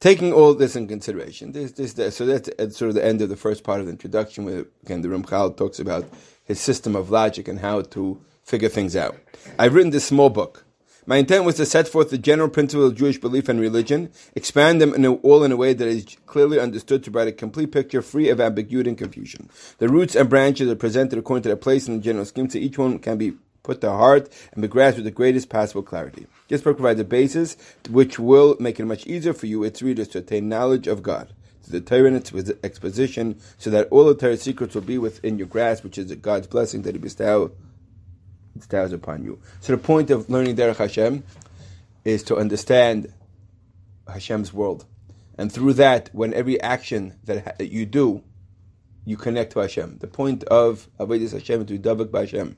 Taking 0.00 0.32
all 0.32 0.54
this 0.54 0.74
in 0.74 0.88
consideration, 0.88 1.52
this, 1.52 1.72
this, 1.72 1.92
this, 1.92 2.16
so 2.16 2.26
that's 2.26 2.48
at 2.58 2.72
sort 2.72 2.88
of 2.88 2.94
the 2.96 3.04
end 3.04 3.22
of 3.22 3.28
the 3.28 3.36
first 3.36 3.62
part 3.62 3.78
of 3.78 3.86
the 3.86 3.92
introduction, 3.92 4.44
where 4.44 4.66
again 4.82 5.00
the 5.00 5.08
Ramchal 5.08 5.56
talks 5.56 5.78
about 5.78 6.04
his 6.44 6.60
system 6.60 6.96
of 6.96 7.10
logic 7.10 7.46
and 7.46 7.60
how 7.60 7.82
to 7.82 8.20
figure 8.42 8.68
things 8.68 8.96
out. 8.96 9.16
I've 9.58 9.74
written 9.74 9.90
this 9.90 10.04
small 10.04 10.28
book. 10.28 10.64
My 11.04 11.16
intent 11.16 11.44
was 11.44 11.56
to 11.56 11.66
set 11.66 11.88
forth 11.88 12.10
the 12.10 12.18
general 12.18 12.48
principle 12.48 12.86
of 12.86 12.94
Jewish 12.94 13.18
belief 13.18 13.48
and 13.48 13.58
religion, 13.58 14.12
expand 14.36 14.80
them 14.80 14.94
in 14.94 15.04
a, 15.04 15.14
all 15.14 15.42
in 15.42 15.50
a 15.50 15.56
way 15.56 15.72
that 15.72 15.88
is 15.88 16.16
clearly 16.26 16.60
understood 16.60 17.02
to 17.02 17.10
provide 17.10 17.26
a 17.26 17.32
complete 17.32 17.72
picture 17.72 18.02
free 18.02 18.28
of 18.28 18.40
ambiguity 18.40 18.90
and 18.90 18.96
confusion. 18.96 19.50
The 19.78 19.88
roots 19.88 20.14
and 20.14 20.30
branches 20.30 20.70
are 20.70 20.76
presented 20.76 21.18
according 21.18 21.42
to 21.42 21.48
their 21.48 21.56
place 21.56 21.88
in 21.88 21.96
the 21.96 22.02
general 22.02 22.24
scheme, 22.24 22.48
so 22.48 22.58
each 22.58 22.78
one 22.78 23.00
can 23.00 23.18
be 23.18 23.32
put 23.64 23.80
to 23.80 23.90
heart 23.90 24.32
and 24.52 24.62
be 24.62 24.68
grasped 24.68 24.98
with 24.98 25.04
the 25.04 25.10
greatest 25.10 25.48
possible 25.48 25.82
clarity. 25.82 26.28
This 26.46 26.62
book 26.62 26.76
provides 26.76 27.00
a 27.00 27.04
basis 27.04 27.56
which 27.90 28.20
will 28.20 28.56
make 28.60 28.78
it 28.78 28.84
much 28.84 29.04
easier 29.04 29.32
for 29.32 29.46
you, 29.46 29.64
its 29.64 29.82
readers, 29.82 30.06
to 30.08 30.18
attain 30.18 30.48
knowledge 30.48 30.86
of 30.86 31.02
God, 31.02 31.32
to 31.64 31.72
the 31.72 31.80
Torah 31.80 32.12
and 32.12 32.16
its 32.16 32.32
exposition, 32.62 33.40
so 33.58 33.70
that 33.70 33.88
all 33.90 34.04
the 34.04 34.14
Torah's 34.14 34.42
secrets 34.42 34.76
will 34.76 34.82
be 34.82 34.98
within 34.98 35.36
your 35.36 35.48
grasp, 35.48 35.82
which 35.82 35.98
is 35.98 36.14
God's 36.14 36.46
blessing 36.46 36.82
that 36.82 36.94
He 36.94 37.00
bestows 38.56 38.92
upon 38.92 39.24
you. 39.24 39.40
So 39.60 39.72
the 39.72 39.82
point 39.82 40.10
of 40.10 40.28
learning 40.28 40.56
Derech 40.56 40.76
Hashem 40.76 41.24
is 42.04 42.22
to 42.24 42.36
understand 42.36 43.12
Hashem's 44.06 44.52
world. 44.52 44.86
And 45.38 45.50
through 45.50 45.74
that, 45.74 46.10
when 46.12 46.34
every 46.34 46.60
action 46.60 47.18
that 47.24 47.56
you 47.60 47.86
do, 47.86 48.22
you 49.04 49.16
connect 49.16 49.52
to 49.52 49.60
Hashem. 49.60 49.98
The 49.98 50.06
point 50.06 50.44
of 50.44 50.88
Avodah 51.00 51.32
Hashem 51.32 51.60
is 51.62 51.66
to 51.66 51.72
be 51.72 51.78
Davak 51.78 52.10
by 52.10 52.20
Hashem 52.20 52.56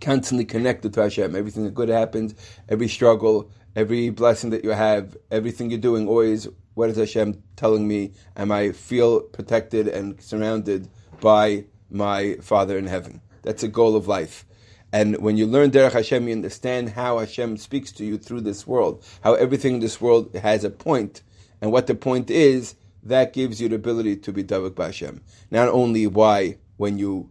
constantly 0.00 0.44
connected 0.44 0.92
to 0.94 1.02
Hashem. 1.02 1.34
Everything 1.34 1.64
that 1.64 1.74
good 1.74 1.88
happens, 1.88 2.34
every 2.68 2.88
struggle, 2.88 3.50
every 3.74 4.10
blessing 4.10 4.50
that 4.50 4.64
you 4.64 4.70
have, 4.70 5.16
everything 5.30 5.70
you're 5.70 5.80
doing, 5.80 6.06
always, 6.06 6.46
what 6.74 6.90
is 6.90 6.96
Hashem 6.96 7.42
telling 7.56 7.88
me? 7.88 8.12
Am 8.36 8.52
I 8.52 8.72
feel 8.72 9.20
protected 9.20 9.88
and 9.88 10.20
surrounded 10.20 10.88
by 11.20 11.64
my 11.90 12.36
Father 12.40 12.78
in 12.78 12.86
heaven? 12.86 13.20
That's 13.42 13.62
a 13.62 13.68
goal 13.68 13.96
of 13.96 14.06
life. 14.08 14.44
And 14.94 15.16
when 15.16 15.36
you 15.36 15.48
learn 15.48 15.72
Derech 15.72 15.90
Hashem, 15.90 16.28
you 16.28 16.32
understand 16.32 16.90
how 16.90 17.18
Hashem 17.18 17.56
speaks 17.56 17.90
to 17.94 18.04
you 18.04 18.16
through 18.16 18.42
this 18.42 18.64
world, 18.64 19.04
how 19.24 19.34
everything 19.34 19.74
in 19.74 19.80
this 19.80 20.00
world 20.00 20.32
has 20.36 20.62
a 20.62 20.70
point, 20.70 21.22
and 21.60 21.72
what 21.72 21.88
the 21.88 21.96
point 21.96 22.30
is, 22.30 22.76
that 23.02 23.32
gives 23.32 23.60
you 23.60 23.68
the 23.68 23.74
ability 23.74 24.14
to 24.18 24.32
be 24.32 24.44
Davik 24.44 24.78
Hashem. 24.78 25.20
Not 25.50 25.68
only 25.68 26.06
why, 26.06 26.58
when 26.76 26.98
you 26.98 27.28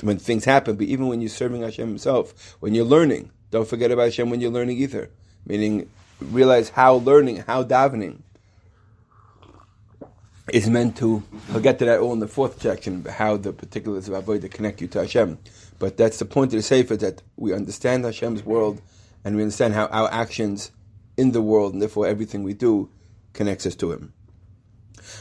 when 0.00 0.20
things 0.20 0.44
happen, 0.44 0.76
but 0.76 0.86
even 0.86 1.08
when 1.08 1.20
you're 1.20 1.28
serving 1.28 1.62
Hashem 1.62 1.88
Himself, 1.88 2.56
when 2.60 2.76
you're 2.76 2.84
learning, 2.84 3.32
don't 3.50 3.66
forget 3.66 3.90
about 3.90 4.04
Hashem 4.04 4.30
when 4.30 4.40
you're 4.40 4.52
learning 4.52 4.78
either. 4.78 5.10
Meaning, 5.46 5.90
realize 6.20 6.68
how 6.68 6.94
learning, 6.94 7.38
how 7.38 7.64
davening 7.64 8.20
is 10.52 10.68
meant 10.68 10.96
to. 10.98 11.22
I'll 11.50 11.60
get 11.60 11.78
to 11.80 11.84
that 11.86 12.00
all 12.00 12.12
in 12.12 12.20
the 12.20 12.28
fourth 12.28 12.60
section, 12.60 13.04
how 13.04 13.36
the 13.36 13.52
particulars 13.52 14.08
of 14.08 14.24
Avodah 14.24 14.50
connect 14.50 14.80
you 14.80 14.88
to 14.88 15.00
Hashem. 15.00 15.38
But 15.78 15.96
that's 15.96 16.18
the 16.18 16.24
point 16.24 16.52
of 16.52 16.58
the 16.58 16.62
Sefer 16.62 16.96
that 16.96 17.22
we 17.36 17.52
understand 17.52 18.04
Hashem's 18.04 18.44
world 18.44 18.80
and 19.24 19.36
we 19.36 19.42
understand 19.42 19.74
how 19.74 19.86
our 19.86 20.10
actions 20.12 20.70
in 21.16 21.32
the 21.32 21.42
world 21.42 21.72
and 21.72 21.82
therefore 21.82 22.06
everything 22.06 22.42
we 22.42 22.54
do 22.54 22.90
connects 23.32 23.66
us 23.66 23.74
to 23.76 23.92
Him. 23.92 24.12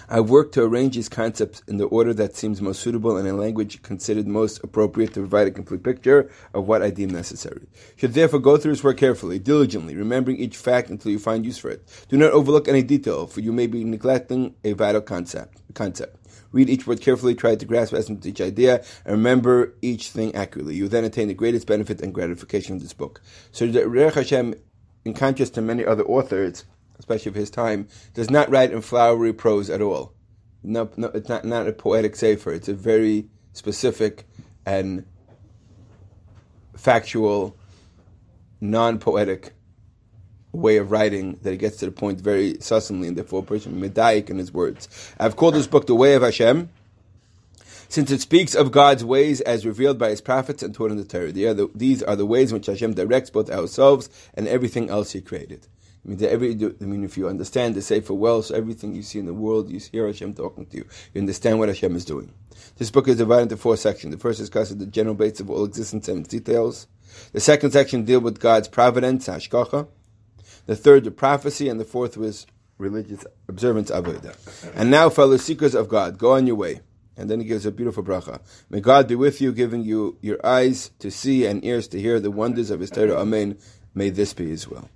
I've 0.10 0.30
worked 0.30 0.54
to 0.56 0.64
arrange 0.64 0.96
these 0.96 1.10
concepts 1.10 1.62
in 1.68 1.78
the 1.78 1.86
order 1.86 2.14
that 2.14 2.36
seems 2.36 2.62
most 2.62 2.82
suitable 2.82 3.18
and 3.18 3.28
in 3.28 3.38
language 3.38 3.82
considered 3.82 4.28
most 4.28 4.64
appropriate 4.64 5.14
to 5.14 5.22
provide 5.22 5.48
a 5.48 5.52
complete 5.52 5.84
picture 5.84 6.30
of 6.54 6.68
what 6.68 6.82
I 6.82 6.90
deem 6.90 7.10
necessary. 7.10 7.62
You 7.62 7.98
should 7.98 8.14
therefore 8.14 8.40
go 8.40 8.58
through 8.58 8.74
this 8.74 8.84
work 8.84 8.98
carefully, 8.98 9.40
diligently, 9.40 9.96
remembering 9.96 10.38
each 10.38 10.58
fact 10.58 10.90
until 10.90 11.12
you 11.12 11.20
find 11.20 11.46
use 11.46 11.58
for 11.58 11.70
it. 11.70 11.88
Do 12.10 12.18
not 12.18 12.32
overlook 12.32 12.68
any 12.68 12.84
detail, 12.84 13.28
for 13.28 13.42
you 13.42 13.52
may 13.52 13.68
be 13.68 13.84
neglecting 13.84 14.56
a 14.64 14.74
vital 14.74 15.02
concept. 15.02 15.62
concept. 15.74 16.18
Read 16.52 16.70
each 16.70 16.88
word 16.88 17.02
carefully, 17.02 17.36
try 17.36 17.56
to 17.56 17.66
grasp 17.66 17.94
essence 17.94 18.20
of 18.20 18.28
each 18.28 18.42
idea, 18.42 18.84
and 19.06 19.12
remember 19.12 19.74
each 19.82 20.10
thing 20.10 20.34
accurately. 20.34 20.76
You 20.76 20.88
then 20.88 21.04
attain 21.04 21.28
the 21.28 21.34
greatest 21.34 21.68
benefit 21.68 22.02
and 22.02 22.14
gratification 22.14 22.76
of 22.76 22.82
this 22.82 22.94
book. 22.94 23.22
So 23.52 23.68
Derech 23.68 24.14
Hashem, 24.14 24.56
in 25.06 25.14
contrast 25.14 25.54
to 25.56 25.62
many 25.62 25.86
other 25.86 26.04
authors, 26.04 26.66
especially 27.00 27.30
of 27.30 27.36
his 27.36 27.50
time, 27.50 27.88
does 28.14 28.30
not 28.30 28.50
write 28.50 28.72
in 28.72 28.82
flowery 28.82 29.34
prose 29.34 29.70
at 29.70 29.82
all. 29.82 30.14
No, 30.64 30.90
no, 30.98 31.08
it's 31.14 31.30
not, 31.30 31.46
not 31.46 31.68
a 31.68 31.74
poetic 31.74 32.16
sefer. 32.16 32.52
It's 32.52 32.68
a 32.68 32.74
very 32.74 33.28
specific 33.54 34.26
and 34.66 35.06
factual, 36.76 37.56
non-poetic 38.60 39.54
way 40.52 40.78
of 40.78 40.92
writing 40.92 41.38
that 41.44 41.52
he 41.52 41.58
gets 41.58 41.78
to 41.78 41.86
the 41.86 41.92
point 41.92 42.20
very 42.20 42.58
succinctly 42.60 43.08
and 43.08 43.18
therefore 43.18 43.44
person 43.44 43.80
medayek 43.80 44.30
in 44.30 44.38
his 44.38 44.54
words. 44.54 45.14
I've 45.20 45.36
called 45.36 45.54
this 45.54 45.68
book 45.68 45.86
the 45.88 45.96
Way 45.96 46.16
of 46.16 46.24
Hashem, 46.24 46.70
since 47.90 48.12
it 48.12 48.22
speaks 48.22 48.56
of 48.56 48.72
God's 48.72 49.06
ways 49.06 49.42
as 49.42 49.66
revealed 49.66 49.98
by 49.98 50.10
His 50.10 50.22
prophets 50.22 50.62
and 50.62 50.74
taught 50.74 50.92
in 50.92 50.98
the 50.98 51.06
Torah. 51.06 51.32
The, 51.32 51.70
these 51.74 52.04
are 52.04 52.16
the 52.16 52.26
ways 52.26 52.52
in 52.52 52.58
which 52.58 52.66
Hashem 52.66 52.94
directs 52.94 53.30
both 53.30 53.50
ourselves 53.50 54.10
and 54.34 54.48
everything 54.48 54.90
else 54.90 55.12
He 55.12 55.22
created. 55.22 55.68
I 56.06 56.10
mean, 56.10 56.24
every, 56.24 56.52
I 56.54 56.84
mean, 56.86 57.04
if 57.04 57.18
you 57.18 57.28
understand 57.28 57.76
the 57.76 57.82
Sefer 57.82 58.14
well, 58.14 58.42
so 58.42 58.56
everything 58.56 58.96
you 58.96 59.04
see 59.04 59.20
in 59.20 59.26
the 59.26 59.34
world, 59.34 59.70
you 59.70 59.80
hear 59.92 60.08
Hashem 60.08 60.34
talking 60.34 60.66
to 60.68 60.78
you. 60.78 60.86
You 61.14 61.22
understand 61.22 61.60
what 61.60 61.70
Hashem 61.70 61.96
is 61.96 62.06
doing. 62.06 62.34
This 62.78 62.92
book 62.92 63.08
is 63.08 63.18
divided 63.18 63.44
into 63.44 63.58
four 63.58 63.78
sections. 63.78 64.14
The 64.14 64.20
first 64.20 64.40
discusses 64.40 64.78
the 64.78 64.86
general 64.86 65.16
base 65.16 65.40
of 65.40 65.50
all 65.50 65.66
existence 65.66 66.08
and 66.08 66.20
its 66.20 66.30
details. 66.30 66.88
The 67.34 67.40
second 67.40 67.72
section 67.72 68.06
deals 68.06 68.24
with 68.24 68.40
God's 68.40 68.68
providence, 68.68 69.28
hashgacha. 69.28 69.88
The 70.66 70.76
third, 70.76 71.04
the 71.04 71.12
prophecy, 71.12 71.70
and 71.70 71.80
the 71.80 71.86
fourth 71.86 72.18
was 72.18 72.46
religious 72.78 73.26
observance, 73.48 73.90
avodah. 73.90 74.36
And 74.76 74.92
now, 74.92 75.10
fellow 75.10 75.38
seekers 75.38 75.76
of 75.76 75.88
God, 75.88 76.18
go 76.18 76.34
on 76.34 76.48
your 76.48 76.56
way. 76.56 76.82
And 77.18 77.30
then 77.30 77.40
he 77.40 77.48
gives 77.48 77.66
a 77.66 77.72
beautiful 77.72 78.04
bracha. 78.04 78.40
May 78.70 78.80
God 78.80 79.08
be 79.08 79.16
with 79.16 79.42
you, 79.42 79.52
giving 79.52 79.84
you 79.84 80.18
your 80.22 80.46
eyes 80.46 80.92
to 81.00 81.10
see 81.10 81.48
and 81.48 81.66
ears 81.66 81.88
to 81.90 82.00
hear 82.00 82.20
the 82.20 82.30
wonders 82.30 82.70
of 82.70 82.80
His 82.80 82.92
Torah. 82.92 83.20
Amen. 83.20 83.58
May 83.96 84.12
this 84.12 84.34
be 84.34 84.48
His 84.48 84.68
will. 84.68 84.88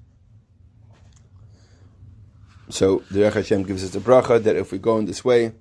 So 2.72 3.04
the 3.12 3.20
Derech 3.20 3.34
Hashem 3.34 3.64
gives 3.64 3.84
us 3.84 3.90
the 3.90 4.00
bracha 4.00 4.42
that 4.42 4.56
if 4.56 4.72
we 4.72 4.78
go 4.78 4.98
in 4.98 5.06
this 5.06 5.26
way, 5.26 5.52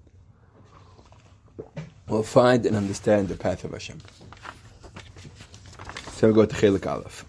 we'll 2.08 2.22
find 2.22 2.64
and 2.64 2.76
understand 2.76 3.26
the 3.26 3.34
path 3.34 3.64
of 3.64 3.72
Hashem. 3.72 3.98
So 6.12 6.28
we 6.28 6.34
go 6.34 6.46
to 6.46 6.54
Chelek 6.54 6.86
Aleph. 6.86 7.24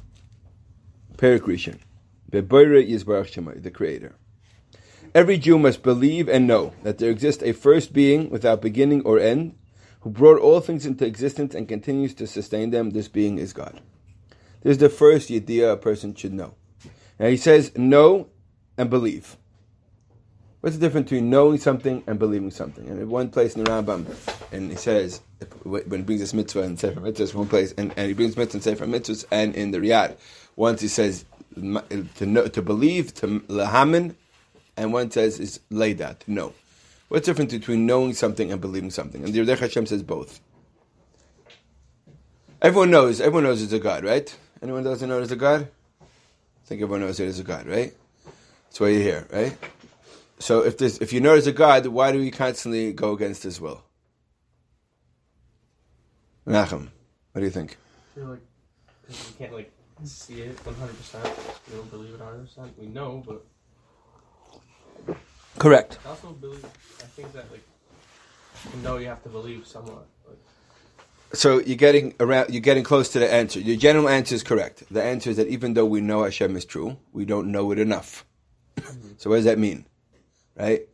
Perek 1.17 1.41
Rishon. 1.41 1.79
Shemai, 2.31 3.63
the 3.63 3.71
Creator. 3.71 4.15
Every 5.15 5.37
Jew 5.39 5.57
must 5.57 5.81
believe 5.81 6.29
and 6.29 6.45
know 6.45 6.73
that 6.83 6.99
there 6.99 7.09
exists 7.09 7.43
a 7.43 7.51
first 7.51 7.91
being 7.91 8.29
without 8.29 8.61
beginning 8.61 9.01
or 9.01 9.19
end, 9.19 9.57
who 10.01 10.11
brought 10.11 10.39
all 10.39 10.59
things 10.61 10.85
into 10.85 11.05
existence 11.05 11.55
and 11.55 11.67
continues 11.67 12.13
to 12.15 12.27
sustain 12.27 12.69
them. 12.69 12.91
This 12.91 13.07
being 13.07 13.39
is 13.39 13.51
God. 13.51 13.81
This 14.61 14.73
is 14.73 14.77
the 14.77 14.89
first 14.89 15.31
idea 15.31 15.71
a 15.71 15.77
person 15.77 16.13
should 16.13 16.33
know. 16.33 16.53
Now 17.19 17.27
he 17.27 17.37
says, 17.37 17.75
know 17.75 18.29
and 18.77 18.89
believe. 18.89 19.37
What's 20.61 20.77
the 20.77 20.85
difference 20.85 21.09
between 21.09 21.31
knowing 21.31 21.57
something 21.57 22.03
and 22.05 22.19
believing 22.19 22.51
something? 22.51 22.87
And 22.87 22.99
in 22.99 23.09
one 23.09 23.29
place 23.29 23.55
in 23.55 23.63
the 23.63 23.69
Rambam, 23.71 24.05
and 24.51 24.69
he 24.69 24.77
says, 24.77 25.21
when 25.63 25.81
he 25.89 26.03
brings 26.03 26.21
this 26.21 26.35
mitzvah 26.35 26.61
and 26.61 26.79
Sefer 26.79 26.99
Mitzvahs, 26.99 27.33
one 27.33 27.47
place, 27.47 27.73
and, 27.79 27.91
and 27.97 28.07
he 28.07 28.13
brings 28.13 28.37
mitzvah 28.37 28.57
and 28.57 28.63
Sefer 28.63 28.85
Mitzvahs, 28.85 29.25
and 29.31 29.55
in 29.55 29.71
the 29.71 29.79
Riyadh, 29.79 30.17
once 30.55 30.81
he 30.81 30.87
says 30.87 31.25
to 31.55 32.25
know, 32.27 32.47
to 32.47 32.61
believe, 32.61 33.13
to 33.15 33.39
lahamin, 33.41 34.15
and 34.77 34.93
one 34.93 35.09
says 35.09 35.39
is 35.39 35.59
leida, 35.71 36.17
to 36.19 36.31
know. 36.31 36.53
What's 37.07 37.25
the 37.25 37.33
difference 37.33 37.53
between 37.53 37.87
knowing 37.87 38.13
something 38.13 38.51
and 38.51 38.61
believing 38.61 38.91
something? 38.91 39.23
And 39.23 39.33
the 39.33 39.39
Derech 39.39 39.59
Hashem 39.59 39.87
says 39.87 40.03
both. 40.03 40.39
Everyone 42.61 42.91
knows, 42.91 43.19
everyone 43.19 43.43
knows 43.43 43.59
there's 43.59 43.73
a 43.73 43.83
God, 43.83 44.03
right? 44.03 44.33
Anyone 44.61 44.83
doesn't 44.83 45.09
know 45.09 45.17
there's 45.17 45.31
a 45.31 45.35
God? 45.35 45.67
I 46.01 46.05
think 46.65 46.83
everyone 46.83 47.01
knows 47.01 47.17
there's 47.17 47.39
a 47.39 47.43
God, 47.43 47.65
right? 47.65 47.93
That's 48.65 48.79
why 48.79 48.89
you're 48.89 49.01
here, 49.01 49.27
right? 49.33 49.57
So 50.41 50.65
if 50.65 50.79
there's, 50.79 50.97
if 50.97 51.13
you 51.13 51.21
know 51.21 51.33
there's 51.33 51.45
a 51.45 51.51
God, 51.51 51.85
why 51.85 52.11
do 52.11 52.17
we 52.17 52.31
constantly 52.31 52.93
go 52.93 53.13
against 53.13 53.43
His 53.43 53.61
will? 53.61 53.83
Nachum, 56.47 56.89
what 57.31 57.41
do 57.41 57.43
you 57.45 57.51
think? 57.51 57.77
I 57.77 58.19
feel 58.19 58.29
like 58.29 58.41
because 59.05 59.27
we 59.27 59.37
can't 59.37 59.53
like 59.53 59.71
see 60.03 60.41
it 60.41 60.65
100. 60.65 60.97
percent 60.97 61.29
We 61.69 61.75
don't 61.75 61.91
believe 61.91 62.15
it 62.15 62.19
100. 62.19 62.39
percent 62.47 62.79
We 62.79 62.87
know, 62.87 63.23
but 63.25 65.15
correct. 65.59 65.99
I 66.03 66.09
also 66.09 66.31
believe. 66.31 66.65
I 66.65 67.05
think 67.15 67.31
that 67.33 67.51
like 67.51 67.63
you 68.73 68.81
know 68.81 68.97
you 68.97 69.07
have 69.07 69.21
to 69.23 69.29
believe 69.29 69.67
somewhat. 69.67 70.07
Like, 70.27 70.39
so 71.33 71.59
you're 71.59 71.77
getting 71.77 72.15
around. 72.19 72.49
You're 72.49 72.61
getting 72.61 72.83
close 72.83 73.09
to 73.09 73.19
the 73.19 73.31
answer. 73.31 73.59
Your 73.59 73.77
general 73.77 74.09
answer 74.09 74.33
is 74.33 74.41
correct. 74.41 74.83
The 74.89 75.03
answer 75.03 75.29
is 75.29 75.37
that 75.37 75.49
even 75.49 75.75
though 75.75 75.85
we 75.85 76.01
know 76.01 76.23
Hashem 76.23 76.55
is 76.55 76.65
true, 76.65 76.97
we 77.13 77.25
don't 77.25 77.51
know 77.51 77.71
it 77.71 77.77
enough. 77.77 78.25
Mm-hmm. 78.77 79.09
so 79.17 79.29
what 79.29 79.35
does 79.35 79.45
that 79.45 79.59
mean? 79.59 79.85
Right? 80.55 80.87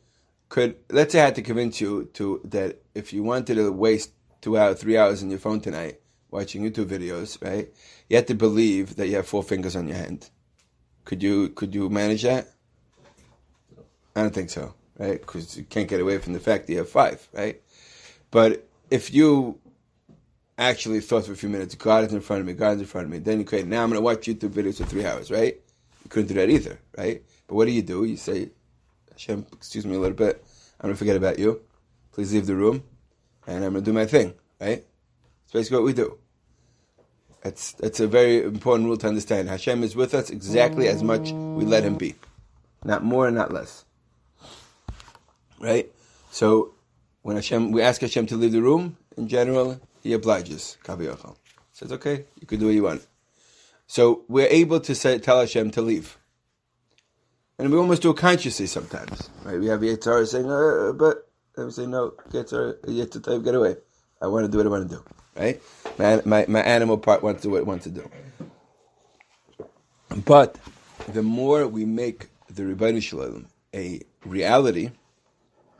Could 0.49 0.77
let's 0.89 1.11
say 1.11 1.21
I 1.21 1.25
had 1.25 1.35
to 1.35 1.41
convince 1.41 1.81
you 1.81 2.05
to 2.13 2.41
that 2.45 2.81
if 2.95 3.11
you 3.11 3.23
wanted 3.23 3.55
to 3.55 3.71
waste 3.71 4.11
two 4.41 4.57
hours, 4.57 4.79
three 4.79 4.97
hours 4.97 5.21
on 5.23 5.29
your 5.29 5.39
phone 5.39 5.59
tonight 5.59 5.99
watching 6.31 6.63
YouTube 6.63 6.85
videos, 6.85 7.41
right? 7.43 7.69
You 8.09 8.15
had 8.15 8.27
to 8.27 8.35
believe 8.35 8.95
that 8.95 9.07
you 9.07 9.15
have 9.15 9.27
four 9.27 9.43
fingers 9.43 9.75
on 9.75 9.87
your 9.87 9.97
hand. 9.97 10.29
Could 11.05 11.21
you 11.21 11.49
could 11.49 11.75
you 11.75 11.89
manage 11.89 12.23
that? 12.23 12.47
I 14.15 14.21
don't 14.21 14.33
think 14.33 14.49
so, 14.49 14.73
right? 14.97 15.19
Because 15.19 15.57
you 15.57 15.63
can't 15.63 15.87
get 15.87 16.01
away 16.01 16.17
from 16.17 16.33
the 16.33 16.39
fact 16.39 16.67
that 16.67 16.73
you 16.73 16.79
have 16.79 16.89
five, 16.89 17.27
right? 17.33 17.61
But 18.31 18.67
if 18.89 19.13
you 19.13 19.59
actually 20.57 21.01
thought 21.01 21.25
for 21.25 21.33
a 21.33 21.35
few 21.35 21.49
minutes, 21.49 21.75
God 21.75 22.05
is 22.05 22.13
in 22.13 22.21
front 22.21 22.41
of 22.41 22.47
me, 22.47 22.53
God 22.53 22.75
is 22.75 22.81
in 22.81 22.87
front 22.87 23.05
of 23.05 23.11
me, 23.11 23.19
then 23.19 23.39
you 23.39 23.45
create, 23.45 23.67
now 23.67 23.83
I'm 23.83 23.89
going 23.89 23.99
to 23.99 24.03
watch 24.03 24.25
YouTube 24.25 24.49
videos 24.49 24.77
for 24.77 24.85
three 24.85 25.05
hours, 25.05 25.29
right? 25.29 25.55
You 26.03 26.09
couldn't 26.09 26.29
do 26.29 26.33
that 26.35 26.49
either, 26.49 26.79
right? 26.97 27.21
But 27.47 27.55
what 27.55 27.65
do 27.65 27.71
you 27.71 27.81
do? 27.81 28.05
You 28.05 28.17
say, 28.17 28.49
Hashem, 29.17 29.47
excuse 29.51 29.83
me 29.83 29.95
a 29.95 29.99
little 29.99 30.15
bit. 30.15 30.45
I'm 30.79 30.89
going 30.89 30.93
to 30.93 30.99
forget 30.99 31.15
about 31.15 31.39
you. 31.39 31.61
Please 32.11 32.31
leave 32.33 32.45
the 32.45 32.55
room. 32.55 32.83
And 33.47 33.65
I'm 33.65 33.73
going 33.73 33.83
to 33.83 33.89
do 33.89 33.93
my 33.93 34.05
thing, 34.05 34.35
right? 34.61 34.85
It's 35.43 35.53
basically 35.53 35.77
what 35.77 35.85
we 35.85 35.93
do. 35.93 36.19
That's, 37.41 37.71
that's 37.71 37.99
a 37.99 38.07
very 38.07 38.43
important 38.43 38.87
rule 38.87 38.97
to 38.97 39.07
understand. 39.07 39.49
Hashem 39.49 39.81
is 39.81 39.95
with 39.95 40.13
us 40.13 40.29
exactly 40.29 40.87
as 40.87 41.01
much 41.01 41.31
we 41.31 41.65
let 41.65 41.83
Him 41.83 41.95
be. 41.95 42.13
Not 42.83 43.03
more 43.03 43.25
and 43.25 43.35
not 43.35 43.51
less. 43.51 43.85
Right? 45.59 45.91
So, 46.29 46.75
when 47.23 47.37
Hashem, 47.37 47.71
we 47.71 47.81
ask 47.81 48.01
Hashem 48.01 48.27
to 48.27 48.35
leave 48.35 48.51
the 48.51 48.61
room, 48.61 48.97
in 49.15 49.27
general, 49.27 49.81
He 50.03 50.13
obliges. 50.13 50.77
Says, 51.71 51.91
okay, 51.91 52.25
you 52.39 52.45
can 52.45 52.59
do 52.59 52.67
what 52.67 52.75
you 52.75 52.83
want. 52.83 53.07
So, 53.87 54.25
we're 54.27 54.47
able 54.47 54.79
to 54.81 54.93
say, 54.93 55.17
tell 55.17 55.39
Hashem 55.39 55.71
to 55.71 55.81
leave. 55.81 56.16
And 57.59 57.71
we 57.71 57.77
almost 57.77 58.03
do 58.03 58.11
it 58.11 58.17
consciously 58.17 58.67
sometimes. 58.67 59.29
Right? 59.43 59.59
We 59.59 59.67
have 59.67 59.81
Yitzhar 59.81 60.27
saying, 60.27 60.49
uh, 60.51 60.93
but 60.93 61.27
and 61.55 61.65
we 61.65 61.71
say, 61.71 61.87
no, 61.87 62.13
Yitzhar, 62.29 62.79
Yitzhar, 62.85 63.43
get 63.43 63.55
away. 63.55 63.77
I 64.21 64.27
want 64.27 64.45
to 64.45 64.51
do 64.51 64.57
what 64.57 64.67
I 64.67 64.69
want 64.69 64.89
to 64.89 64.95
do. 64.95 65.03
Right? 65.35 65.61
My, 65.97 66.21
my, 66.23 66.45
my 66.47 66.61
animal 66.61 66.99
part 66.99 67.23
wants 67.23 67.41
to 67.41 67.47
do 67.47 67.51
what 67.51 67.61
it 67.61 67.67
wants 67.67 67.85
to 67.85 67.89
do. 67.89 68.09
But 70.23 70.57
the 71.07 71.23
more 71.23 71.67
we 71.67 71.83
make 71.83 72.27
the 72.47 72.63
Ribono 72.63 73.01
Shel 73.01 73.19
Olam 73.19 73.45
a 73.73 74.01
reality, 74.23 74.91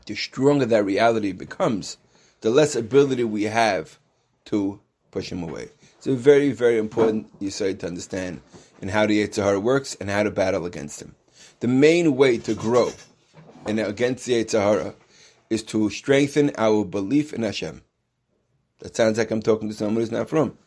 the 0.08 0.16
stronger 0.16 0.66
that 0.66 0.84
reality 0.84 1.32
becomes, 1.32 1.98
the 2.42 2.50
less 2.50 2.76
ability 2.76 3.24
we 3.24 3.44
have 3.44 4.00
to 4.46 4.80
push 5.12 5.32
him 5.32 5.44
away. 5.44 5.70
It's 5.98 6.08
a 6.08 6.16
very, 6.16 6.52
very 6.52 6.80
important 6.80 7.28
you 7.40 7.52
say 7.52 7.76
to 7.76 7.88
understand 7.88 8.42
in 8.82 8.90
how 8.90 9.06
the 9.06 9.28
Yitzhar 9.28 9.62
works 9.62 9.96
and 10.00 10.10
how 10.10 10.24
to 10.24 10.32
battle 10.32 10.66
against 10.66 11.02
him 11.02 11.16
the 11.60 11.68
main 11.68 12.16
way 12.16 12.38
to 12.40 12.54
grow 12.54 12.92
and 13.66 13.80
against 13.80 14.26
the 14.26 14.44
Yitzhahara 14.44 14.96
is 15.50 15.64
to 15.64 15.90
strengthen 15.90 16.52
our 16.58 16.84
belief 16.84 17.34
in 17.34 17.44
Hashem. 17.44 17.82
That 18.80 18.96
sounds 18.96 19.18
like 19.18 19.32
I'm 19.32 19.42
talking 19.42 19.70
to 19.70 19.76
someone 19.76 19.98
who's 19.98 20.12
not 20.12 20.30
from. 20.30 20.58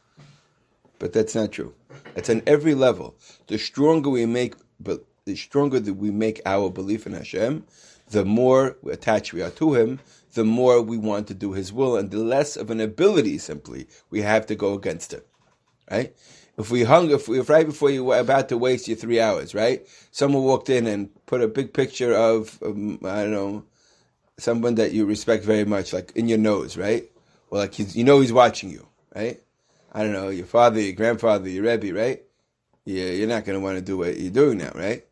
But 0.98 1.12
that's 1.12 1.34
not 1.34 1.52
true. 1.52 1.74
It's 2.14 2.28
on 2.28 2.42
every 2.46 2.74
level. 2.74 3.16
The 3.46 3.58
stronger 3.58 4.10
we 4.10 4.26
make, 4.26 4.54
but 4.78 5.04
the 5.24 5.36
stronger 5.36 5.80
that 5.80 5.94
we 5.94 6.10
make 6.10 6.40
our 6.44 6.70
belief 6.70 7.06
in 7.06 7.12
Hashem, 7.12 7.64
the 8.10 8.24
more 8.24 8.76
attached 8.90 9.32
we 9.32 9.42
are 9.42 9.50
to 9.50 9.74
Him, 9.74 10.00
the 10.34 10.44
more 10.44 10.82
we 10.82 10.98
want 10.98 11.26
to 11.28 11.34
do 11.34 11.52
His 11.52 11.72
will, 11.72 11.96
and 11.96 12.10
the 12.10 12.18
less 12.18 12.56
of 12.56 12.70
an 12.70 12.80
ability 12.80 13.38
simply 13.38 13.86
we 14.10 14.22
have 14.22 14.46
to 14.46 14.54
go 14.54 14.74
against 14.74 15.12
it. 15.12 15.26
Right? 15.90 16.14
If 16.58 16.70
we 16.70 16.84
hung, 16.84 17.10
if, 17.10 17.26
we, 17.26 17.40
if 17.40 17.48
right 17.48 17.66
before 17.66 17.90
you 17.90 18.04
were 18.04 18.18
about 18.18 18.48
to 18.50 18.58
waste 18.58 18.86
your 18.86 18.96
three 18.96 19.18
hours, 19.18 19.54
right? 19.54 19.86
Someone 20.10 20.42
walked 20.42 20.68
in 20.68 20.86
and 20.86 21.08
put 21.26 21.40
a 21.40 21.48
big 21.48 21.72
picture 21.72 22.14
of, 22.14 22.58
um, 22.62 22.98
I 23.04 23.22
don't 23.22 23.30
know, 23.30 23.64
someone 24.38 24.74
that 24.74 24.92
you 24.92 25.06
respect 25.06 25.44
very 25.44 25.64
much, 25.64 25.92
like 25.92 26.12
in 26.14 26.28
your 26.28 26.38
nose, 26.38 26.76
right? 26.76 27.10
Or 27.50 27.58
like 27.58 27.74
he's, 27.74 27.96
you 27.96 28.04
know 28.04 28.20
he's 28.20 28.32
watching 28.32 28.70
you, 28.70 28.86
right? 29.14 29.40
I 29.92 30.02
don't 30.02 30.12
know, 30.12 30.28
your 30.28 30.46
father, 30.46 30.80
your 30.80 30.92
grandfather, 30.92 31.48
your 31.48 31.64
Rebbe, 31.64 31.94
right? 31.98 32.22
Yeah, 32.84 33.06
you're 33.06 33.28
not 33.28 33.44
going 33.44 33.58
to 33.58 33.64
want 33.64 33.76
to 33.76 33.82
do 33.82 33.98
what 33.98 34.18
you're 34.18 34.30
doing 34.30 34.58
now, 34.58 34.72
right? 34.74 35.04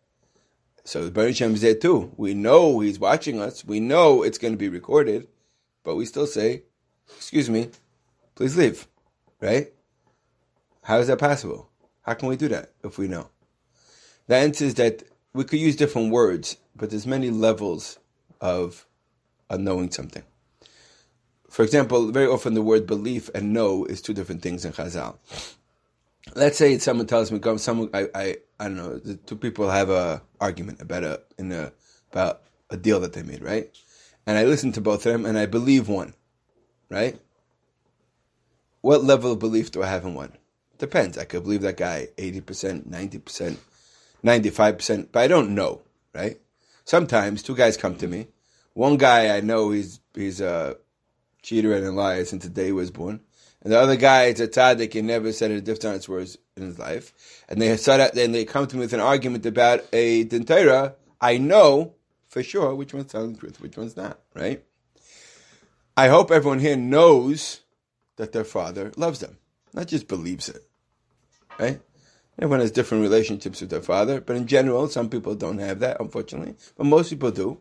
So 0.85 1.11
Baruch 1.11 1.31
Hashem 1.31 1.55
is 1.55 1.61
there 1.61 1.75
too. 1.75 2.13
We 2.17 2.35
know 2.35 2.81
he's 2.81 2.99
watching 2.99 3.41
us. 3.41 3.65
We 3.65 3.79
know 3.81 4.23
it's 4.23 4.39
going 4.39 4.55
to 4.55 4.59
be 4.59 4.69
recorded, 4.69 5.29
but 5.85 5.97
we 5.97 6.07
still 6.07 6.27
say, 6.27 6.63
"Excuse 7.17 7.51
me, 7.51 7.69
please 8.35 8.57
leave." 8.57 8.87
Right? 9.41 9.73
How 10.89 11.01
is 11.01 11.09
that 11.09 11.19
possible? 11.19 11.69
How 12.01 12.15
can 12.15 12.31
we 12.31 12.37
do 12.37 12.49
that 12.49 12.73
if 12.83 12.97
we 12.97 13.09
know? 13.09 13.29
The 14.27 14.37
answer 14.37 14.65
is 14.65 14.73
that 14.77 15.03
we 15.35 15.45
could 15.45 15.59
use 15.59 15.77
different 15.77 16.11
words, 16.11 16.57
but 16.75 16.89
there's 16.89 17.07
many 17.07 17.29
levels 17.29 17.99
of, 18.41 18.87
of 19.51 19.61
knowing 19.61 19.91
something. 19.91 20.23
For 21.51 21.63
example, 21.63 22.11
very 22.11 22.27
often 22.27 22.55
the 22.55 22.63
word 22.63 22.87
belief 22.87 23.29
and 23.35 23.53
know 23.53 23.85
is 23.85 24.01
two 24.01 24.15
different 24.15 24.41
things 24.41 24.65
in 24.65 24.73
Chazal. 24.73 25.19
Let's 26.35 26.57
say 26.57 26.79
someone 26.79 27.07
tells 27.07 27.31
me, 27.31 27.39
someone 27.59 27.91
I, 27.93 28.09
I 28.15 28.37
I 28.59 28.65
don't 28.65 28.77
know, 28.77 28.97
the 28.97 29.17
two 29.17 29.37
people 29.37 29.69
have 29.69 29.91
a 29.91 30.23
argument 30.41 30.81
about 30.81 31.05
a 31.05 31.21
in 31.37 31.53
a 31.53 31.71
about 32.13 32.45
a 32.71 32.79
deal 32.79 33.01
that 33.01 33.13
they 33.13 33.23
made, 33.23 33.43
right? 33.43 33.71
And 34.27 34.39
I 34.39 34.45
listen 34.45 34.73
to 34.73 34.81
both 34.81 35.05
of 35.05 35.13
them 35.13 35.27
and 35.27 35.39
I 35.39 35.45
believe 35.45 35.87
one, 35.87 36.15
right? 36.89 37.21
What 38.81 39.05
level 39.05 39.33
of 39.33 39.39
belief 39.39 39.71
do 39.71 39.83
I 39.83 39.89
have 39.89 40.07
in 40.07 40.15
one? 40.15 40.33
Depends. 40.79 41.19
I 41.19 41.25
could 41.25 41.43
believe 41.43 41.63
that 41.63 41.77
guy 41.77 42.09
80%, 42.17 42.89
90%, 42.89 43.57
95%, 44.25 45.09
but 45.13 45.21
I 45.21 45.27
don't 45.27 45.55
know, 45.55 45.83
right? 46.15 46.41
Sometimes 46.85 47.43
two 47.43 47.57
guys 47.57 47.77
come 47.77 47.97
to 47.97 48.07
me. 48.07 48.29
One 48.75 48.97
guy 48.97 49.37
I 49.37 49.41
know 49.41 49.71
he's 49.71 50.01
he's 50.15 50.41
a 50.41 50.77
cheater 51.43 51.75
and 51.75 51.85
a 51.85 51.93
liar 51.93 52.25
since 52.25 52.45
the 52.45 52.51
day 52.51 52.67
he 52.67 52.73
was 52.73 52.91
born. 52.91 53.21
And 53.63 53.73
the 53.73 53.79
other 53.81 53.97
guy 53.97 54.25
is 54.27 54.41
a 54.41 54.47
tzaddik 54.47 54.95
and 54.95 55.09
never 55.09 55.33
said 55.33 55.51
a 55.51 55.61
different 55.61 56.09
words 56.09 56.39
in 56.57 56.63
his 56.63 56.79
life. 56.79 57.13
And 57.49 57.61
they 57.61 57.77
said 57.77 57.97
that, 57.97 58.15
then 58.15 58.33
they 58.33 58.45
come 58.45 58.67
to 58.69 58.77
me 58.77 58.81
with 58.81 58.93
an 58.93 59.01
argument 59.01 59.45
about 59.47 59.85
a 59.93 60.25
dentera. 60.27 60.95
I 61.21 61.39
know 61.39 61.95
for 62.29 62.43
sure 62.43 62.75
which 62.75 62.95
one's 62.95 63.11
telling 63.11 63.33
the 63.33 63.41
truth, 63.41 63.61
which 63.61 63.77
one's 63.77 63.97
not, 63.97 64.21
right? 64.35 64.63
I 65.97 66.09
hope 66.09 66.31
everyone 66.31 66.61
here 66.61 66.77
knows 66.77 67.63
that 68.17 68.33
their 68.33 68.45
father 68.45 68.93
loves 68.97 69.19
them, 69.19 69.39
not 69.75 69.89
just 69.89 70.07
believes 70.07 70.49
it, 70.49 70.68
right? 71.59 71.81
Everyone 72.39 72.61
has 72.61 72.71
different 72.71 73.03
relationships 73.03 73.61
with 73.61 73.71
their 73.71 73.83
father, 73.83 74.21
but 74.21 74.37
in 74.37 74.47
general, 74.47 74.89
some 74.89 75.09
people 75.09 75.35
don't 75.35 75.59
have 75.59 75.81
that, 75.81 76.01
unfortunately. 76.01 76.55
But 76.77 76.87
most 76.87 77.11
people 77.11 77.33
do, 77.33 77.59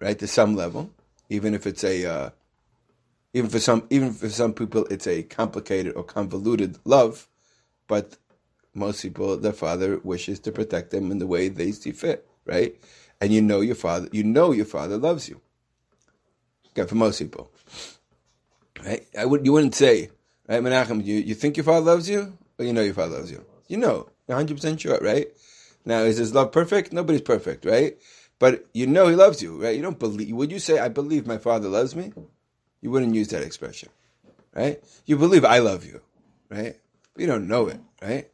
right? 0.00 0.18
To 0.18 0.26
some 0.26 0.54
level, 0.54 0.90
even 1.30 1.54
if 1.54 1.66
it's 1.66 1.82
a, 1.82 2.04
uh, 2.04 2.30
even 3.32 3.48
for 3.48 3.58
some, 3.58 3.86
even 3.88 4.12
for 4.12 4.28
some 4.28 4.52
people, 4.52 4.86
it's 4.90 5.06
a 5.06 5.22
complicated 5.22 5.94
or 5.96 6.04
convoluted 6.04 6.78
love. 6.84 7.26
But 7.86 8.18
most 8.74 9.02
people, 9.02 9.36
their 9.38 9.52
father 9.52 9.98
wishes 10.04 10.40
to 10.40 10.52
protect 10.52 10.90
them 10.90 11.10
in 11.10 11.18
the 11.18 11.26
way 11.26 11.48
they 11.48 11.72
see 11.72 11.92
fit, 11.92 12.28
right? 12.44 12.76
And 13.20 13.32
you 13.32 13.40
know 13.40 13.60
your 13.60 13.74
father, 13.76 14.08
you 14.12 14.24
know 14.24 14.52
your 14.52 14.66
father 14.66 14.98
loves 14.98 15.28
you. 15.28 15.40
Okay, 16.70 16.86
for 16.86 16.94
most 16.96 17.18
people, 17.18 17.50
right? 18.84 19.06
I 19.18 19.24
would, 19.24 19.44
you 19.44 19.52
wouldn't 19.52 19.74
say, 19.74 20.10
right, 20.48 20.62
Menachem, 20.62 21.04
you, 21.04 21.16
you 21.16 21.34
think 21.34 21.56
your 21.56 21.64
father 21.64 21.86
loves 21.86 22.08
you, 22.08 22.36
or 22.60 22.64
you 22.64 22.72
know 22.72 22.82
your 22.82 22.94
father 22.94 23.16
loves 23.16 23.30
you? 23.30 23.44
You 23.68 23.78
know, 23.78 24.08
you're 24.28 24.38
100% 24.38 24.78
sure, 24.78 24.98
right? 25.00 25.28
Now, 25.84 26.00
is 26.00 26.18
his 26.18 26.34
love 26.34 26.52
perfect? 26.52 26.92
Nobody's 26.92 27.22
perfect, 27.22 27.64
right? 27.64 27.96
But 28.38 28.66
you 28.74 28.86
know 28.86 29.08
he 29.08 29.16
loves 29.16 29.42
you, 29.42 29.62
right? 29.62 29.74
You 29.74 29.82
don't 29.82 29.98
believe. 29.98 30.34
Would 30.34 30.52
you 30.52 30.58
say, 30.58 30.78
I 30.78 30.88
believe 30.88 31.26
my 31.26 31.38
father 31.38 31.68
loves 31.68 31.96
me? 31.96 32.12
You 32.80 32.90
wouldn't 32.90 33.14
use 33.14 33.28
that 33.28 33.42
expression, 33.42 33.88
right? 34.54 34.82
You 35.06 35.16
believe 35.16 35.44
I 35.44 35.58
love 35.58 35.84
you, 35.84 36.00
right? 36.50 36.76
But 37.14 37.20
you 37.20 37.26
don't 37.26 37.48
know 37.48 37.68
it, 37.68 37.80
right? 38.02 38.28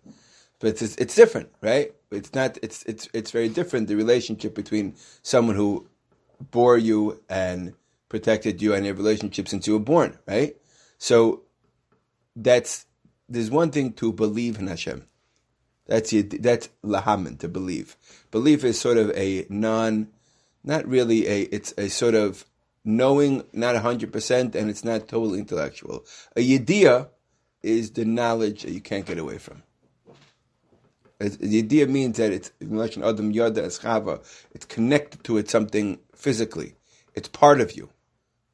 But 0.59 0.81
it's, 0.81 0.97
it's 0.97 1.15
different, 1.15 1.51
right? 1.61 1.93
It's 2.11 2.35
not. 2.35 2.59
It's 2.63 2.83
it's 2.85 3.09
it's 3.13 3.33
very 3.33 3.49
different. 3.49 3.89
The 3.89 3.97
relationship 3.97 4.55
between 4.55 4.95
someone 5.23 5.57
who 5.57 5.89
bore 6.53 6.79
you 6.79 7.21
and 7.29 7.75
protected 8.09 8.63
you 8.63 8.75
and 8.75 8.87
your 8.87 8.95
relationship 8.95 9.49
since 9.49 9.67
you 9.67 9.73
were 9.73 9.81
born, 9.81 10.19
right? 10.27 10.57
So 10.99 11.43
that's 12.37 12.86
there's 13.29 13.51
one 13.51 13.71
thing 13.71 13.93
to 13.95 14.13
believe 14.13 14.59
in 14.59 14.67
Hashem. 14.67 15.07
That's 15.87 16.13
that's 16.41 16.69
lahaman 16.85 17.39
to 17.39 17.49
believe. 17.49 17.97
Belief 18.31 18.65
is 18.65 18.81
sort 18.81 18.97
of 18.97 19.11
a 19.17 19.47
non, 19.49 20.09
not 20.65 20.87
really 20.87 21.27
a. 21.29 21.43
It's 21.43 21.73
a 21.79 21.89
sort 21.89 22.15
of 22.15 22.45
knowing, 22.85 23.45
not 23.53 23.77
hundred 23.77 24.13
percent, 24.13 24.57
and 24.57 24.69
it's 24.69 24.85
not 24.85 25.09
totally 25.09 25.39
intellectual. 25.39 26.05
A 26.37 26.41
yediyah 26.41 27.09
is 27.63 27.93
the 27.93 28.05
knowledge 28.05 28.63
that 28.63 28.73
you 28.73 28.81
can't 28.81 29.07
get 29.07 29.19
away 29.19 29.39
from. 29.39 29.63
The 31.19 31.59
idea 31.59 31.87
means 31.87 32.19
that 32.19 32.31
it's 32.31 32.51
Adam 32.61 33.31
Yada 33.31 33.63
Eschava. 33.63 34.23
It's 34.53 34.67
connected 34.67 35.25
to 35.25 35.39
it 35.39 35.49
something 35.49 35.99
physically. 36.15 36.75
It's 37.15 37.29
part 37.29 37.61
of 37.61 37.77
you, 37.77 37.89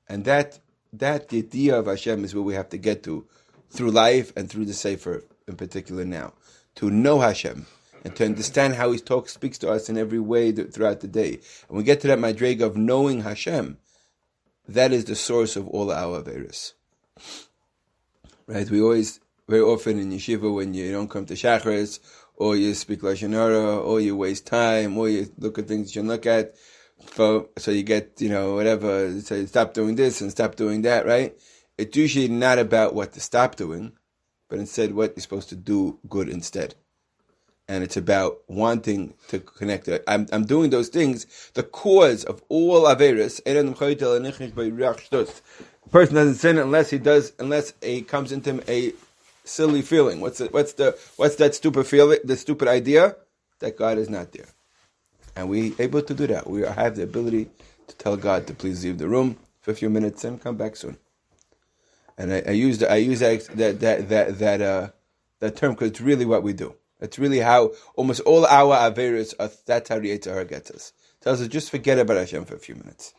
and 0.09 0.25
that 0.27 0.61
that 0.93 1.31
the 1.31 1.39
idea 1.39 1.79
of 1.79 1.87
Hashem 1.87 2.25
is 2.25 2.35
where 2.35 2.45
we 2.45 2.55
have 2.55 2.69
to 2.69 2.79
get 2.79 3.03
to 3.05 3.27
through 3.73 3.91
life 3.91 4.33
and 4.37 4.51
through 4.51 4.67
the 4.67 4.75
Sefer 4.75 5.25
in 5.49 5.57
particular 5.57 6.05
now 6.05 6.35
to 6.77 6.91
know 6.91 7.21
Hashem 7.21 7.67
and 8.05 8.15
to 8.17 8.25
understand 8.25 8.75
how 8.75 8.93
He 8.93 8.99
talks, 8.99 9.33
speaks 9.33 9.59
to 9.59 9.71
us 9.71 9.89
in 9.89 9.97
every 9.97 10.19
way 10.19 10.53
throughout 10.53 11.01
the 11.01 11.09
day. 11.09 11.41
And 11.69 11.77
we 11.77 11.85
get 11.85 12.01
to 12.01 12.09
that 12.09 12.19
madrega 12.19 12.63
of 12.63 12.77
knowing 12.77 13.23
Hashem. 13.23 13.79
That 14.69 14.93
is 14.93 15.05
the 15.05 15.17
source 15.17 15.57
of 15.57 15.69
all 15.69 15.91
our 15.91 16.23
averis. 16.23 16.73
Right? 18.47 18.69
We 18.69 18.81
always, 18.81 19.21
very 19.49 19.63
often 19.63 19.99
in 19.99 20.11
yeshiva, 20.11 20.55
when 20.55 20.75
you 20.75 20.93
don't 20.93 21.11
come 21.11 21.27
to 21.27 21.35
shacharis, 21.35 22.01
or 22.37 22.57
you 22.57 22.75
speak 22.75 23.01
lashon 23.01 23.33
hara, 23.33 23.79
or 23.79 24.01
you 24.01 24.17
waste 24.17 24.47
time, 24.47 24.97
or 24.99 25.09
you 25.09 25.33
look 25.39 25.59
at 25.59 25.69
things 25.69 25.89
you 25.89 26.01
shouldn't 26.01 26.11
look 26.11 26.27
at, 26.27 26.55
so, 27.15 27.51
so 27.59 27.71
you 27.71 27.83
get, 27.83 28.21
you 28.21 28.29
know, 28.29 28.55
whatever, 28.55 29.21
say, 29.21 29.47
stop 29.47 29.75
doing 29.75 29.97
this 29.97 30.21
and 30.21 30.31
stop 30.31 30.57
doing 30.57 30.83
that, 30.83 31.05
right? 31.07 31.37
It's 31.79 31.97
usually 31.97 32.29
not 32.29 32.59
about 32.59 32.95
what 32.95 33.13
to 33.15 33.21
stop 33.21 33.57
doing, 33.57 33.93
but 34.49 34.59
instead 34.59 34.95
what 34.95 35.17
you're 35.17 35.23
supposed 35.23 35.49
to 35.49 35.57
do 35.57 35.99
good 36.09 36.29
instead. 36.29 36.75
And 37.69 37.83
it's 37.83 37.97
about 37.97 38.39
wanting 38.49 39.15
to 39.29 39.41
connect. 39.41 39.89
I'm, 40.07 40.27
I'm 40.33 40.45
doing 40.45 40.71
those 40.71 40.89
things. 40.89 41.27
The 41.55 41.63
cause 41.63 42.25
of 42.25 42.43
all 42.49 42.85
Averis, 42.85 43.41
a 45.87 45.91
person 45.91 46.15
doesn't 46.15 46.35
sin 46.35 46.59
unless 46.59 46.91
he 46.91 46.99
does, 46.99 47.33
unless 47.39 47.73
he 47.81 48.03
comes 48.03 48.33
into 48.33 48.51
him 48.51 48.63
a 48.69 48.93
silly 49.45 49.83
feeling. 49.83 50.21
What's 50.21 50.39
the, 50.39 50.47
what's 50.47 50.75
the 50.75 50.99
what's 51.17 51.37
that 51.37 51.55
stupid 51.55 51.87
feeling? 51.87 52.19
The 52.25 52.37
stupid 52.37 52.69
idea 52.69 53.17
that 53.61 53.79
God 53.79 53.97
is 53.99 54.11
not 54.11 54.33
there, 54.33 54.49
and 55.35 55.49
we 55.49 55.75
able 55.79 56.03
to 56.03 56.15
do 56.15 56.27
that. 56.27 56.49
We 56.49 56.63
have 56.63 56.97
the 56.97 57.05
ability 57.05 57.49
to 57.87 57.97
tell 57.97 58.17
God 58.17 58.47
to 58.49 58.55
please 58.55 58.85
leave 58.85 58.99
the 58.99 59.09
room 59.09 59.39
for 59.61 59.71
a 59.71 59.75
few 59.75 59.89
minutes 59.89 60.25
and 60.25 60.41
come 60.43 60.57
back 60.57 60.77
soon. 60.77 60.99
And 62.19 62.33
I, 62.33 62.43
I 62.47 62.51
use 62.51 62.83
I 62.83 62.97
use 62.97 63.21
that 63.21 63.47
that 63.57 63.81
that 63.81 64.09
that 64.09 64.39
that, 64.39 64.61
uh, 64.61 64.89
that 65.41 65.57
term 65.57 65.73
because 65.73 65.91
it's 65.91 66.01
really 66.01 66.25
what 66.25 66.43
we 66.43 66.53
do. 66.53 66.75
It's 67.01 67.19
really 67.19 67.41
how 67.41 67.73
almost 67.97 68.21
all 68.21 68.47
our 68.47 68.91
averis 68.91 69.35
are. 69.41 69.51
That's 69.67 69.89
how 69.89 69.99
gets 69.99 70.71
us. 70.71 70.93
Tells 71.21 71.41
us 71.41 71.49
just 71.49 71.71
forget 71.71 71.99
about 71.99 72.17
Hashem 72.17 72.45
for 72.45 72.55
a 72.55 72.61
few 72.61 72.77
minutes. 72.77 73.15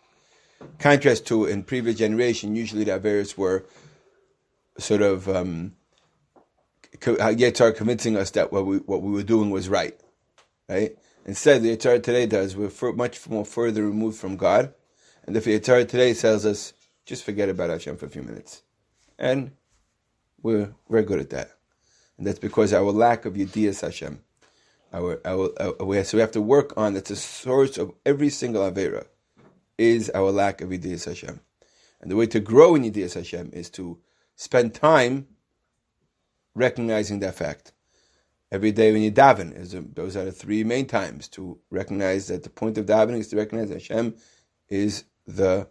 Contrast 0.79 1.27
to 1.27 1.45
in 1.45 1.63
previous 1.63 1.97
generation, 1.97 2.56
usually 2.56 2.86
the 2.86 2.97
averis 2.97 3.38
were 3.38 3.65
sort 4.77 5.01
of 5.01 5.27
um, 5.27 5.75
Yitzhar 6.97 7.75
convincing 7.75 8.15
us 8.15 8.32
that 8.32 8.51
what 8.51 8.65
we 8.65 8.77
what 8.77 9.01
we 9.01 9.12
were 9.12 9.23
doing 9.23 9.49
was 9.49 9.67
right, 9.67 9.99
right? 10.69 10.95
Instead, 11.25 11.63
the 11.63 11.75
Yitzhar 11.75 12.01
today 12.01 12.25
does 12.25 12.56
we're 12.56 12.93
much 12.93 13.27
more 13.29 13.45
further 13.45 13.84
removed 13.84 14.17
from 14.17 14.38
God, 14.38 14.73
and 15.25 15.36
the 15.36 15.41
Yitzhar 15.41 15.88
today 15.88 16.13
tells 16.13 16.45
us 16.45 16.73
just 17.06 17.23
forget 17.23 17.49
about 17.49 17.69
Hashem 17.69 17.97
for 17.97 18.06
a 18.06 18.10
few 18.10 18.23
minutes 18.23 18.62
and 19.23 19.51
we're 20.41 20.75
very 20.89 21.03
good 21.03 21.19
at 21.19 21.29
that. 21.29 21.51
And 22.17 22.27
that's 22.27 22.39
because 22.39 22.73
our 22.73 22.91
lack 22.91 23.23
of 23.23 23.36
Yediyas 23.36 23.79
Hashem. 23.81 24.21
Our, 24.91 25.21
our, 25.25 25.49
our, 25.59 26.03
so 26.03 26.17
we 26.17 26.21
have 26.21 26.31
to 26.31 26.41
work 26.41 26.73
on 26.77 26.93
that's 26.93 27.09
the 27.09 27.15
source 27.15 27.77
of 27.77 27.93
every 28.05 28.29
single 28.29 28.69
Avera 28.69 29.05
is 29.77 30.12
our 30.13 30.29
lack 30.29 30.59
of 30.59 30.69
Yediyas 30.69 31.05
Hashem. 31.05 31.39
And 32.01 32.12
the 32.12 32.17
way 32.17 32.27
to 32.27 32.41
grow 32.41 32.75
in 32.75 32.83
Yediyas 32.83 33.15
Hashem 33.15 33.51
is 33.53 33.69
to 33.71 33.97
spend 34.36 34.75
time 34.75 35.27
recognizing 36.53 37.19
that 37.21 37.36
fact. 37.36 37.71
Every 38.51 38.73
day 38.73 38.91
when 38.91 39.01
you 39.01 39.12
daven, 39.12 39.57
is 39.57 39.73
those 39.95 40.17
are 40.17 40.25
the 40.25 40.31
three 40.33 40.65
main 40.65 40.86
times 40.86 41.29
to 41.29 41.57
recognize 41.71 42.27
that 42.27 42.43
the 42.43 42.49
point 42.49 42.77
of 42.77 42.86
davening 42.86 43.19
is 43.19 43.29
to 43.29 43.38
recognize 43.38 43.69
Hashem 43.69 44.15
is 44.69 45.05
the 45.25 45.69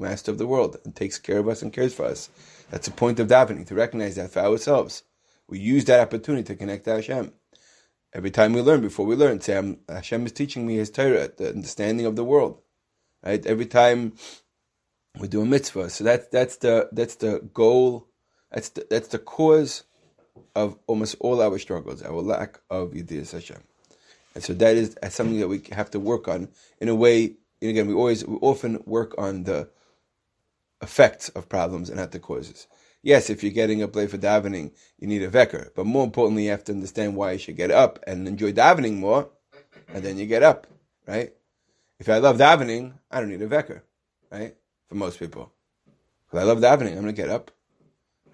master 0.00 0.30
of 0.30 0.38
the 0.38 0.46
world 0.46 0.78
and 0.84 0.94
takes 0.96 1.18
care 1.18 1.38
of 1.38 1.48
us 1.48 1.62
and 1.62 1.72
cares 1.72 1.94
for 1.94 2.06
us. 2.06 2.30
That's 2.70 2.86
the 2.86 2.94
point 2.94 3.18
of 3.20 3.28
davening, 3.28 3.66
to 3.66 3.74
recognize 3.74 4.16
that 4.16 4.30
for 4.30 4.40
ourselves. 4.40 5.04
We 5.48 5.58
use 5.58 5.84
that 5.86 6.00
opportunity 6.00 6.44
to 6.44 6.56
connect 6.56 6.84
to 6.84 6.96
Hashem. 6.96 7.32
Every 8.12 8.30
time 8.30 8.52
we 8.52 8.60
learn, 8.60 8.80
before 8.80 9.06
we 9.06 9.16
learn, 9.16 9.40
say, 9.40 9.76
Hashem 9.88 10.26
is 10.26 10.32
teaching 10.32 10.66
me 10.66 10.76
His 10.76 10.90
Torah, 10.90 11.30
the 11.36 11.50
understanding 11.50 12.06
of 12.06 12.16
the 12.16 12.24
world. 12.24 12.60
right? 13.24 13.44
Every 13.46 13.66
time 13.66 14.14
we 15.18 15.28
do 15.28 15.42
a 15.42 15.46
mitzvah, 15.46 15.90
so 15.90 16.04
that's 16.04 16.28
that's 16.28 16.56
the 16.56 16.88
that's 16.92 17.16
the 17.16 17.40
goal. 17.52 18.08
That's 18.50 18.70
the, 18.70 18.86
that's 18.88 19.08
the 19.08 19.18
cause 19.18 19.84
of 20.54 20.78
almost 20.86 21.16
all 21.20 21.42
our 21.42 21.58
struggles, 21.58 22.02
our 22.02 22.22
lack 22.22 22.60
of 22.70 22.92
Yediyas 22.92 23.32
Hashem. 23.32 23.62
And 24.34 24.42
so 24.42 24.54
that 24.54 24.76
is 24.76 24.96
something 25.10 25.38
that 25.40 25.48
we 25.48 25.62
have 25.72 25.90
to 25.90 26.00
work 26.00 26.28
on 26.28 26.48
in 26.80 26.88
a 26.88 26.94
way. 26.94 27.36
And 27.60 27.70
again, 27.70 27.86
we 27.88 27.94
always, 27.94 28.24
we 28.24 28.36
often 28.36 28.82
work 28.86 29.14
on 29.18 29.44
the 29.44 29.68
effects 30.80 31.28
of 31.30 31.48
problems 31.48 31.88
and 31.88 31.98
not 31.98 32.12
the 32.12 32.18
causes. 32.18 32.66
Yes, 33.02 33.30
if 33.30 33.42
you're 33.42 33.52
getting 33.52 33.82
up 33.82 33.94
late 33.94 34.10
for 34.10 34.18
davening, 34.18 34.72
you 34.98 35.06
need 35.06 35.22
a 35.22 35.30
vecker. 35.30 35.70
But 35.74 35.86
more 35.86 36.04
importantly, 36.04 36.44
you 36.44 36.50
have 36.50 36.64
to 36.64 36.72
understand 36.72 37.14
why 37.14 37.32
you 37.32 37.38
should 37.38 37.56
get 37.56 37.70
up 37.70 37.98
and 38.06 38.26
enjoy 38.26 38.52
davening 38.52 38.98
more, 38.98 39.30
and 39.94 40.02
then 40.04 40.18
you 40.18 40.26
get 40.26 40.42
up, 40.42 40.66
right? 41.06 41.32
If 41.98 42.08
I 42.08 42.18
love 42.18 42.38
davening, 42.38 42.94
I 43.10 43.20
don't 43.20 43.30
need 43.30 43.42
a 43.42 43.48
vecker, 43.48 43.82
right? 44.30 44.56
For 44.88 44.94
most 44.94 45.18
people. 45.18 45.52
If 46.32 46.38
I 46.38 46.42
love 46.42 46.58
davening, 46.58 46.88
I'm 46.88 47.02
going 47.02 47.06
to 47.06 47.12
get 47.12 47.30
up, 47.30 47.50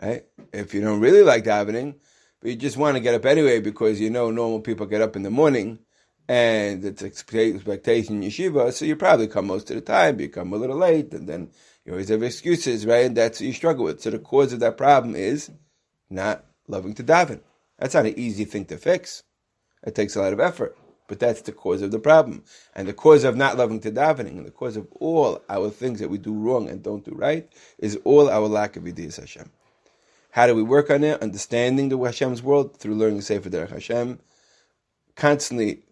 right? 0.01 0.25
If 0.53 0.75
you 0.75 0.81
don't 0.81 1.01
really 1.01 1.23
like 1.23 1.45
davening, 1.45 1.97
but 2.41 2.51
you 2.51 2.57
just 2.57 2.77
want 2.77 2.97
to 2.97 3.01
get 3.01 3.15
up 3.15 3.25
anyway 3.25 3.61
because 3.61 4.01
you 4.01 4.11
know 4.11 4.31
normal 4.31 4.61
people 4.61 4.87
get 4.87 5.01
up 5.03 5.15
in 5.15 5.23
the 5.23 5.31
morning, 5.31 5.79
and 6.27 6.85
it's 6.85 7.03
expectation 7.03 8.23
yeshiva, 8.23 8.73
so 8.73 8.87
you 8.87 8.97
probably 8.97 9.29
come 9.29 9.47
most 9.47 9.71
of 9.71 9.77
the 9.77 9.83
time, 9.83 10.19
you 10.21 10.29
come 10.29 10.53
a 10.53 10.57
little 10.57 10.77
late, 10.79 11.13
and 11.13 11.29
then 11.29 11.51
you 11.85 11.93
always 11.93 12.09
have 12.09 12.23
excuses, 12.23 12.87
right? 12.87 13.07
And 13.07 13.17
that's 13.17 13.41
what 13.41 13.47
you 13.47 13.53
struggle 13.53 13.85
with. 13.85 14.01
So 14.01 14.11
the 14.11 14.19
cause 14.19 14.53
of 14.53 14.61
that 14.61 14.77
problem 14.77 15.15
is 15.15 15.51
not 16.09 16.45
loving 16.67 16.95
to 16.95 17.05
daven. 17.05 17.41
That's 17.79 17.95
not 17.95 18.07
an 18.07 18.19
easy 18.19 18.45
thing 18.45 18.65
to 18.67 18.79
fix. 18.79 19.23
It 19.83 19.95
takes 19.95 20.17
a 20.17 20.23
lot 20.23 20.33
of 20.33 20.41
effort, 20.41 20.79
but 21.09 21.19
that's 21.19 21.43
the 21.43 21.53
cause 21.53 21.83
of 21.83 21.91
the 21.91 21.99
problem. 21.99 22.45
And 22.75 22.89
the 22.89 22.95
cause 22.95 23.25
of 23.25 23.37
not 23.37 23.59
loving 23.59 23.81
to 23.81 23.91
davening, 23.91 24.39
and 24.39 24.47
the 24.47 24.51
cause 24.51 24.77
of 24.77 24.89
all 24.93 25.43
our 25.51 25.69
things 25.69 26.01
that 26.01 26.09
we 26.09 26.17
do 26.17 26.33
wrong 26.33 26.69
and 26.71 26.83
don't 26.83 27.05
do 27.05 27.15
right, 27.15 27.47
is 27.79 27.99
all 28.05 28.31
our 28.31 28.49
lack 28.49 28.77
of 28.77 28.85
Yediyas 28.85 29.21
Hashem. 29.21 29.51
How 30.31 30.47
do 30.47 30.55
we 30.55 30.63
work 30.63 30.91
on 30.91 31.05
it? 31.05 31.23
Understanding 31.23 31.91
the 31.91 31.99
Hashem's 31.99 32.43
world 32.43 32.77
through 32.79 32.95
learning 32.95 33.21
Sefer 33.21 33.51
Derech 33.51 33.71
Hashem, 33.71 34.19
constantly 35.17 35.83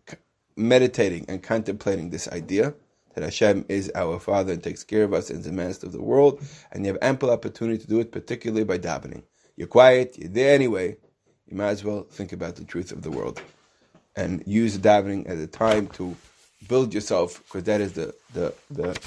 meditating 0.57 1.27
and 1.29 1.43
contemplating 1.43 2.11
this 2.11 2.29
idea 2.29 2.75
that 3.15 3.25
Hashem 3.25 3.67
is 3.69 3.91
our 3.95 4.19
Father 4.19 4.53
and 4.53 4.63
takes 4.63 4.85
care 4.85 5.05
of 5.05 5.13
us 5.13 5.31
and 5.31 5.41
is 5.41 5.47
the 5.47 5.53
master 5.53 5.87
of 5.87 5.93
the 5.93 6.03
world, 6.03 6.41
and 6.71 6.85
you 6.85 6.93
have 6.93 7.03
ample 7.03 7.31
opportunity 7.31 7.79
to 7.79 7.87
do 7.87 8.01
it, 8.01 8.13
particularly 8.13 8.65
by 8.65 8.79
davening. 8.79 9.23
You're 9.57 9.69
quiet, 9.69 10.17
you're 10.19 10.29
there 10.29 10.55
anyway, 10.55 10.97
you 11.47 11.57
might 11.57 11.69
as 11.71 11.85
well 11.85 12.03
think 12.11 12.33
about 12.33 12.57
the 12.57 12.65
truth 12.65 12.93
of 12.93 13.03
the 13.03 13.11
world 13.11 13.41
and 14.17 14.43
use 14.47 14.79
davening 14.79 15.27
as 15.27 15.41
a 15.41 15.47
time 15.47 15.87
to 15.89 16.17
build 16.69 16.93
yourself, 16.95 17.43
because 17.45 17.65
that 17.65 17.81
is 17.81 17.93
the, 17.95 18.15
the, 18.35 18.55
the 18.71 18.99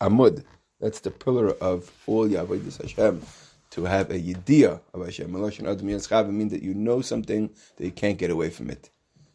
amud, 0.00 0.44
that's 0.80 1.00
the 1.00 1.10
pillar 1.10 1.50
of 1.60 1.90
all 2.06 2.28
Yahweh 2.28 2.58
Hashem, 2.80 3.22
to 3.70 3.84
have 3.84 4.10
a 4.10 4.18
yediyah 4.18 4.80
of 4.94 5.04
Hashem. 5.04 5.34
It 5.34 5.82
means 5.82 6.08
that 6.08 6.62
you 6.62 6.74
know 6.74 7.00
something 7.00 7.50
that 7.76 7.84
you 7.84 7.92
can't 7.92 8.18
get 8.18 8.30
away 8.30 8.50
from 8.50 8.70
it 8.70 8.90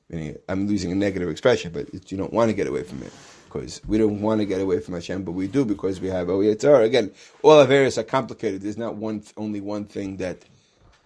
meaning 0.10 0.38
I'm 0.48 0.67
losing 0.67 0.91
a 0.91 0.96
negative 0.96 1.30
expression, 1.30 1.72
but 1.72 2.12
you 2.12 2.17
don't 2.17 2.34
want 2.34 2.50
to 2.50 2.54
get 2.54 2.67
away 2.67 2.84
from 2.84 3.02
it 3.04 3.12
because 3.54 3.82
we 3.86 4.00
don't 4.00 4.20
want 4.22 4.42
to 4.42 4.46
get 4.46 4.60
away 4.60 4.80
from 4.80 4.96
Hashem, 4.96 5.24
but 5.24 5.34
we 5.34 5.48
do 5.48 5.63
because 5.63 6.02
we 6.02 6.08
have 6.08 6.28
Oyetzar. 6.28 6.84
Again, 6.84 7.12
all 7.44 7.60
our 7.60 7.72
areas 7.72 7.98
are 8.00 8.04
complicated. 8.04 8.62
There's 8.62 8.78
not 8.78 8.96
one 8.96 9.24
only 9.38 9.62
one 9.62 9.86
thing 9.86 10.18
that 10.18 10.44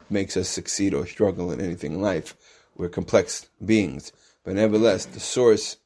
makes 0.09 0.37
us 0.37 0.47
succeed 0.47 0.93
or 0.93 1.05
struggle 1.05 1.51
in 1.51 1.59
anything 1.59 1.93
in 1.93 2.01
life. 2.01 2.35
We're 2.75 2.89
complex 2.89 3.47
beings, 3.63 4.13
but 4.45 4.53
nevertheless, 4.53 5.05
the 5.05 5.19
source, 5.19 5.77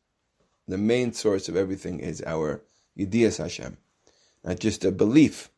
the 0.68 0.78
main 0.78 1.14
source 1.14 1.50
of 1.50 1.56
everything 1.56 2.00
is 2.00 2.22
our 2.28 2.62
Yediyas 2.96 3.40
Hashem, 3.40 3.78
not 4.44 4.60
just 4.60 4.86
a 4.86 4.92
belief, 4.92 5.50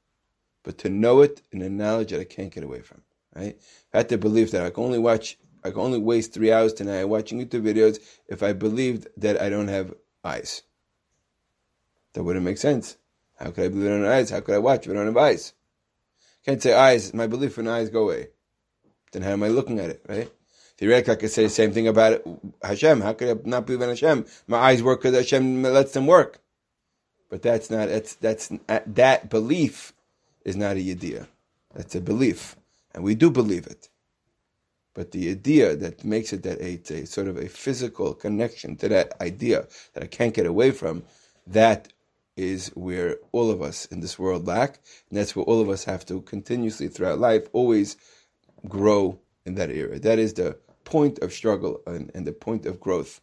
but 0.63 0.77
to 0.79 0.89
know 0.89 1.21
it 1.21 1.41
in 1.51 1.61
a 1.61 1.69
knowledge 1.69 2.11
that 2.11 2.21
I 2.21 2.25
can't 2.25 2.53
get 2.53 2.63
away 2.63 2.79
from. 2.79 3.01
Right? 3.35 3.59
I 3.93 3.97
had 3.97 4.09
to 4.09 4.17
believe 4.17 4.51
that 4.51 4.65
I 4.65 4.69
can 4.69 4.83
only 4.85 4.99
watch 4.99 5.37
I 5.65 5.71
can 5.71 5.79
only 5.79 5.99
waste 5.99 6.33
three 6.33 6.51
hours 6.51 6.73
tonight 6.73 7.05
watching 7.05 7.39
YouTube 7.39 7.63
videos 7.63 7.99
if 8.27 8.43
I 8.43 8.53
believed 8.53 9.07
that 9.17 9.41
I 9.41 9.49
don't 9.49 9.69
have 9.69 9.93
eyes. 10.23 10.61
That 12.13 12.23
wouldn't 12.23 12.45
make 12.45 12.57
sense. 12.57 12.97
How 13.39 13.51
could 13.51 13.65
I 13.65 13.67
believe 13.67 13.87
I 13.87 13.95
don't 13.95 14.05
eyes? 14.05 14.29
How 14.29 14.39
could 14.39 14.55
I 14.55 14.59
watch 14.59 14.87
I 14.87 15.19
eyes? 15.19 15.53
Can't 16.45 16.61
say 16.61 16.73
eyes. 16.73 17.13
My 17.13 17.27
belief 17.27 17.57
in 17.57 17.67
eyes 17.67 17.89
go 17.89 18.03
away. 18.03 18.27
Then 19.11 19.21
how 19.21 19.31
am 19.31 19.43
I 19.43 19.47
looking 19.47 19.79
at 19.79 19.89
it, 19.89 20.05
right? 20.07 20.31
Theoretically, 20.77 21.13
I 21.13 21.15
could 21.17 21.31
say 21.31 21.43
the 21.43 21.49
same 21.49 21.71
thing 21.71 21.87
about 21.87 22.13
it. 22.13 22.27
Hashem. 22.61 23.01
How 23.01 23.13
could 23.13 23.37
I 23.37 23.49
not 23.49 23.65
believe 23.65 23.81
in 23.81 23.89
Hashem? 23.89 24.25
My 24.47 24.57
eyes 24.57 24.83
work 24.83 25.01
because 25.01 25.15
Hashem 25.15 25.63
lets 25.63 25.93
them 25.93 26.07
work. 26.07 26.39
But 27.29 27.41
that's 27.41 27.69
not, 27.69 27.89
that's, 27.89 28.15
that's, 28.15 28.51
uh, 28.69 28.79
that 28.85 29.29
belief 29.29 29.93
is 30.45 30.55
not 30.55 30.75
a 30.75 30.79
yediyah. 30.79 31.27
That's 31.73 31.95
a 31.95 32.01
belief. 32.01 32.55
And 32.93 33.03
we 33.03 33.15
do 33.15 33.31
believe 33.31 33.65
it. 33.65 33.89
But 34.93 35.11
the 35.11 35.31
idea 35.31 35.75
that 35.75 36.03
makes 36.03 36.33
it 36.33 36.43
that 36.43 36.61
it's 36.61 36.91
a 36.91 37.07
sort 37.07 37.27
of 37.27 37.37
a 37.37 37.47
physical 37.47 38.13
connection 38.13 38.75
to 38.77 38.89
that 38.89 39.19
idea 39.19 39.67
that 39.93 40.03
I 40.03 40.07
can't 40.07 40.33
get 40.33 40.45
away 40.45 40.71
from, 40.71 41.03
that 41.47 41.91
is 42.35 42.69
where 42.69 43.17
all 43.31 43.51
of 43.51 43.61
us 43.61 43.85
in 43.85 43.99
this 43.99 44.17
world 44.17 44.47
lack. 44.47 44.79
And 45.09 45.17
that's 45.17 45.35
where 45.35 45.45
all 45.45 45.61
of 45.61 45.69
us 45.69 45.83
have 45.85 46.05
to 46.07 46.21
continuously 46.21 46.87
throughout 46.87 47.19
life 47.19 47.47
always 47.53 47.97
grow 48.67 49.19
in 49.45 49.55
that 49.55 49.69
area. 49.69 49.99
That 49.99 50.19
is 50.19 50.33
the 50.33 50.57
point 50.83 51.19
of 51.19 51.33
struggle 51.33 51.81
and, 51.85 52.11
and 52.13 52.25
the 52.25 52.33
point 52.33 52.65
of 52.65 52.79
growth 52.79 53.21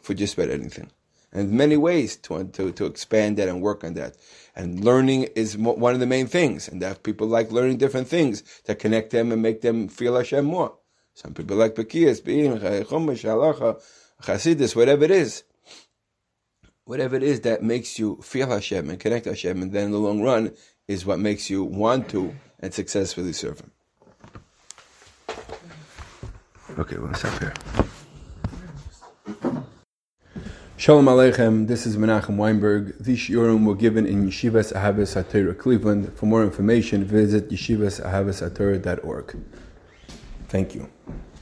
for 0.00 0.14
just 0.14 0.34
about 0.34 0.50
anything 0.50 0.90
and 1.34 1.50
many 1.50 1.76
ways 1.76 2.16
to, 2.16 2.44
to, 2.44 2.72
to 2.72 2.86
expand 2.86 3.36
that 3.36 3.48
and 3.48 3.60
work 3.60 3.82
on 3.84 3.94
that. 3.94 4.16
And 4.54 4.84
learning 4.84 5.24
is 5.34 5.58
one 5.58 5.92
of 5.92 6.00
the 6.00 6.06
main 6.06 6.28
things, 6.28 6.68
and 6.68 6.80
that 6.80 7.02
people 7.02 7.26
like 7.26 7.50
learning 7.50 7.78
different 7.78 8.06
things 8.06 8.42
to 8.64 8.74
connect 8.74 9.10
them 9.10 9.32
and 9.32 9.42
make 9.42 9.60
them 9.60 9.88
feel 9.88 10.16
Hashem 10.16 10.44
more. 10.44 10.78
Some 11.14 11.34
people 11.34 11.56
like 11.56 11.74
Bekiyas, 11.74 12.24
Be'im, 12.24 12.58
Chumash, 12.58 13.24
Halacha, 13.24 13.82
Chasidus, 14.22 14.76
whatever 14.76 15.04
it 15.04 15.10
is. 15.10 15.42
Whatever 16.86 17.16
it 17.16 17.22
is 17.22 17.40
that 17.40 17.62
makes 17.62 17.98
you 17.98 18.16
feel 18.22 18.50
Hashem 18.50 18.90
and 18.90 19.00
connect 19.00 19.24
Hashem, 19.24 19.62
and 19.62 19.72
then 19.72 19.86
in 19.86 19.90
the 19.90 19.98
long 19.98 20.20
run 20.20 20.52
is 20.86 21.06
what 21.06 21.18
makes 21.18 21.48
you 21.48 21.64
want 21.64 22.10
to 22.10 22.34
and 22.60 22.74
successfully 22.74 23.32
serve 23.32 23.60
Him. 23.60 23.70
Okay, 26.78 26.98
we'll 26.98 27.14
stop 27.14 27.38
here. 27.38 27.54
Shalom 30.76 31.06
Aleichem, 31.06 31.68
this 31.68 31.86
is 31.86 31.96
Menachem 31.96 32.36
Weinberg. 32.36 33.02
These 33.02 33.20
shiurim 33.20 33.64
were 33.64 33.76
given 33.76 34.04
in 34.04 34.28
Yeshivas 34.28 34.74
Ahavas 34.74 35.16
HaTorah 35.16 35.56
Cleveland. 35.56 36.12
For 36.14 36.26
more 36.26 36.42
information, 36.42 37.04
visit 37.04 37.48
yeshivasahavashatorah.org. 37.48 39.38
Thank 40.48 40.74
you. 40.74 40.90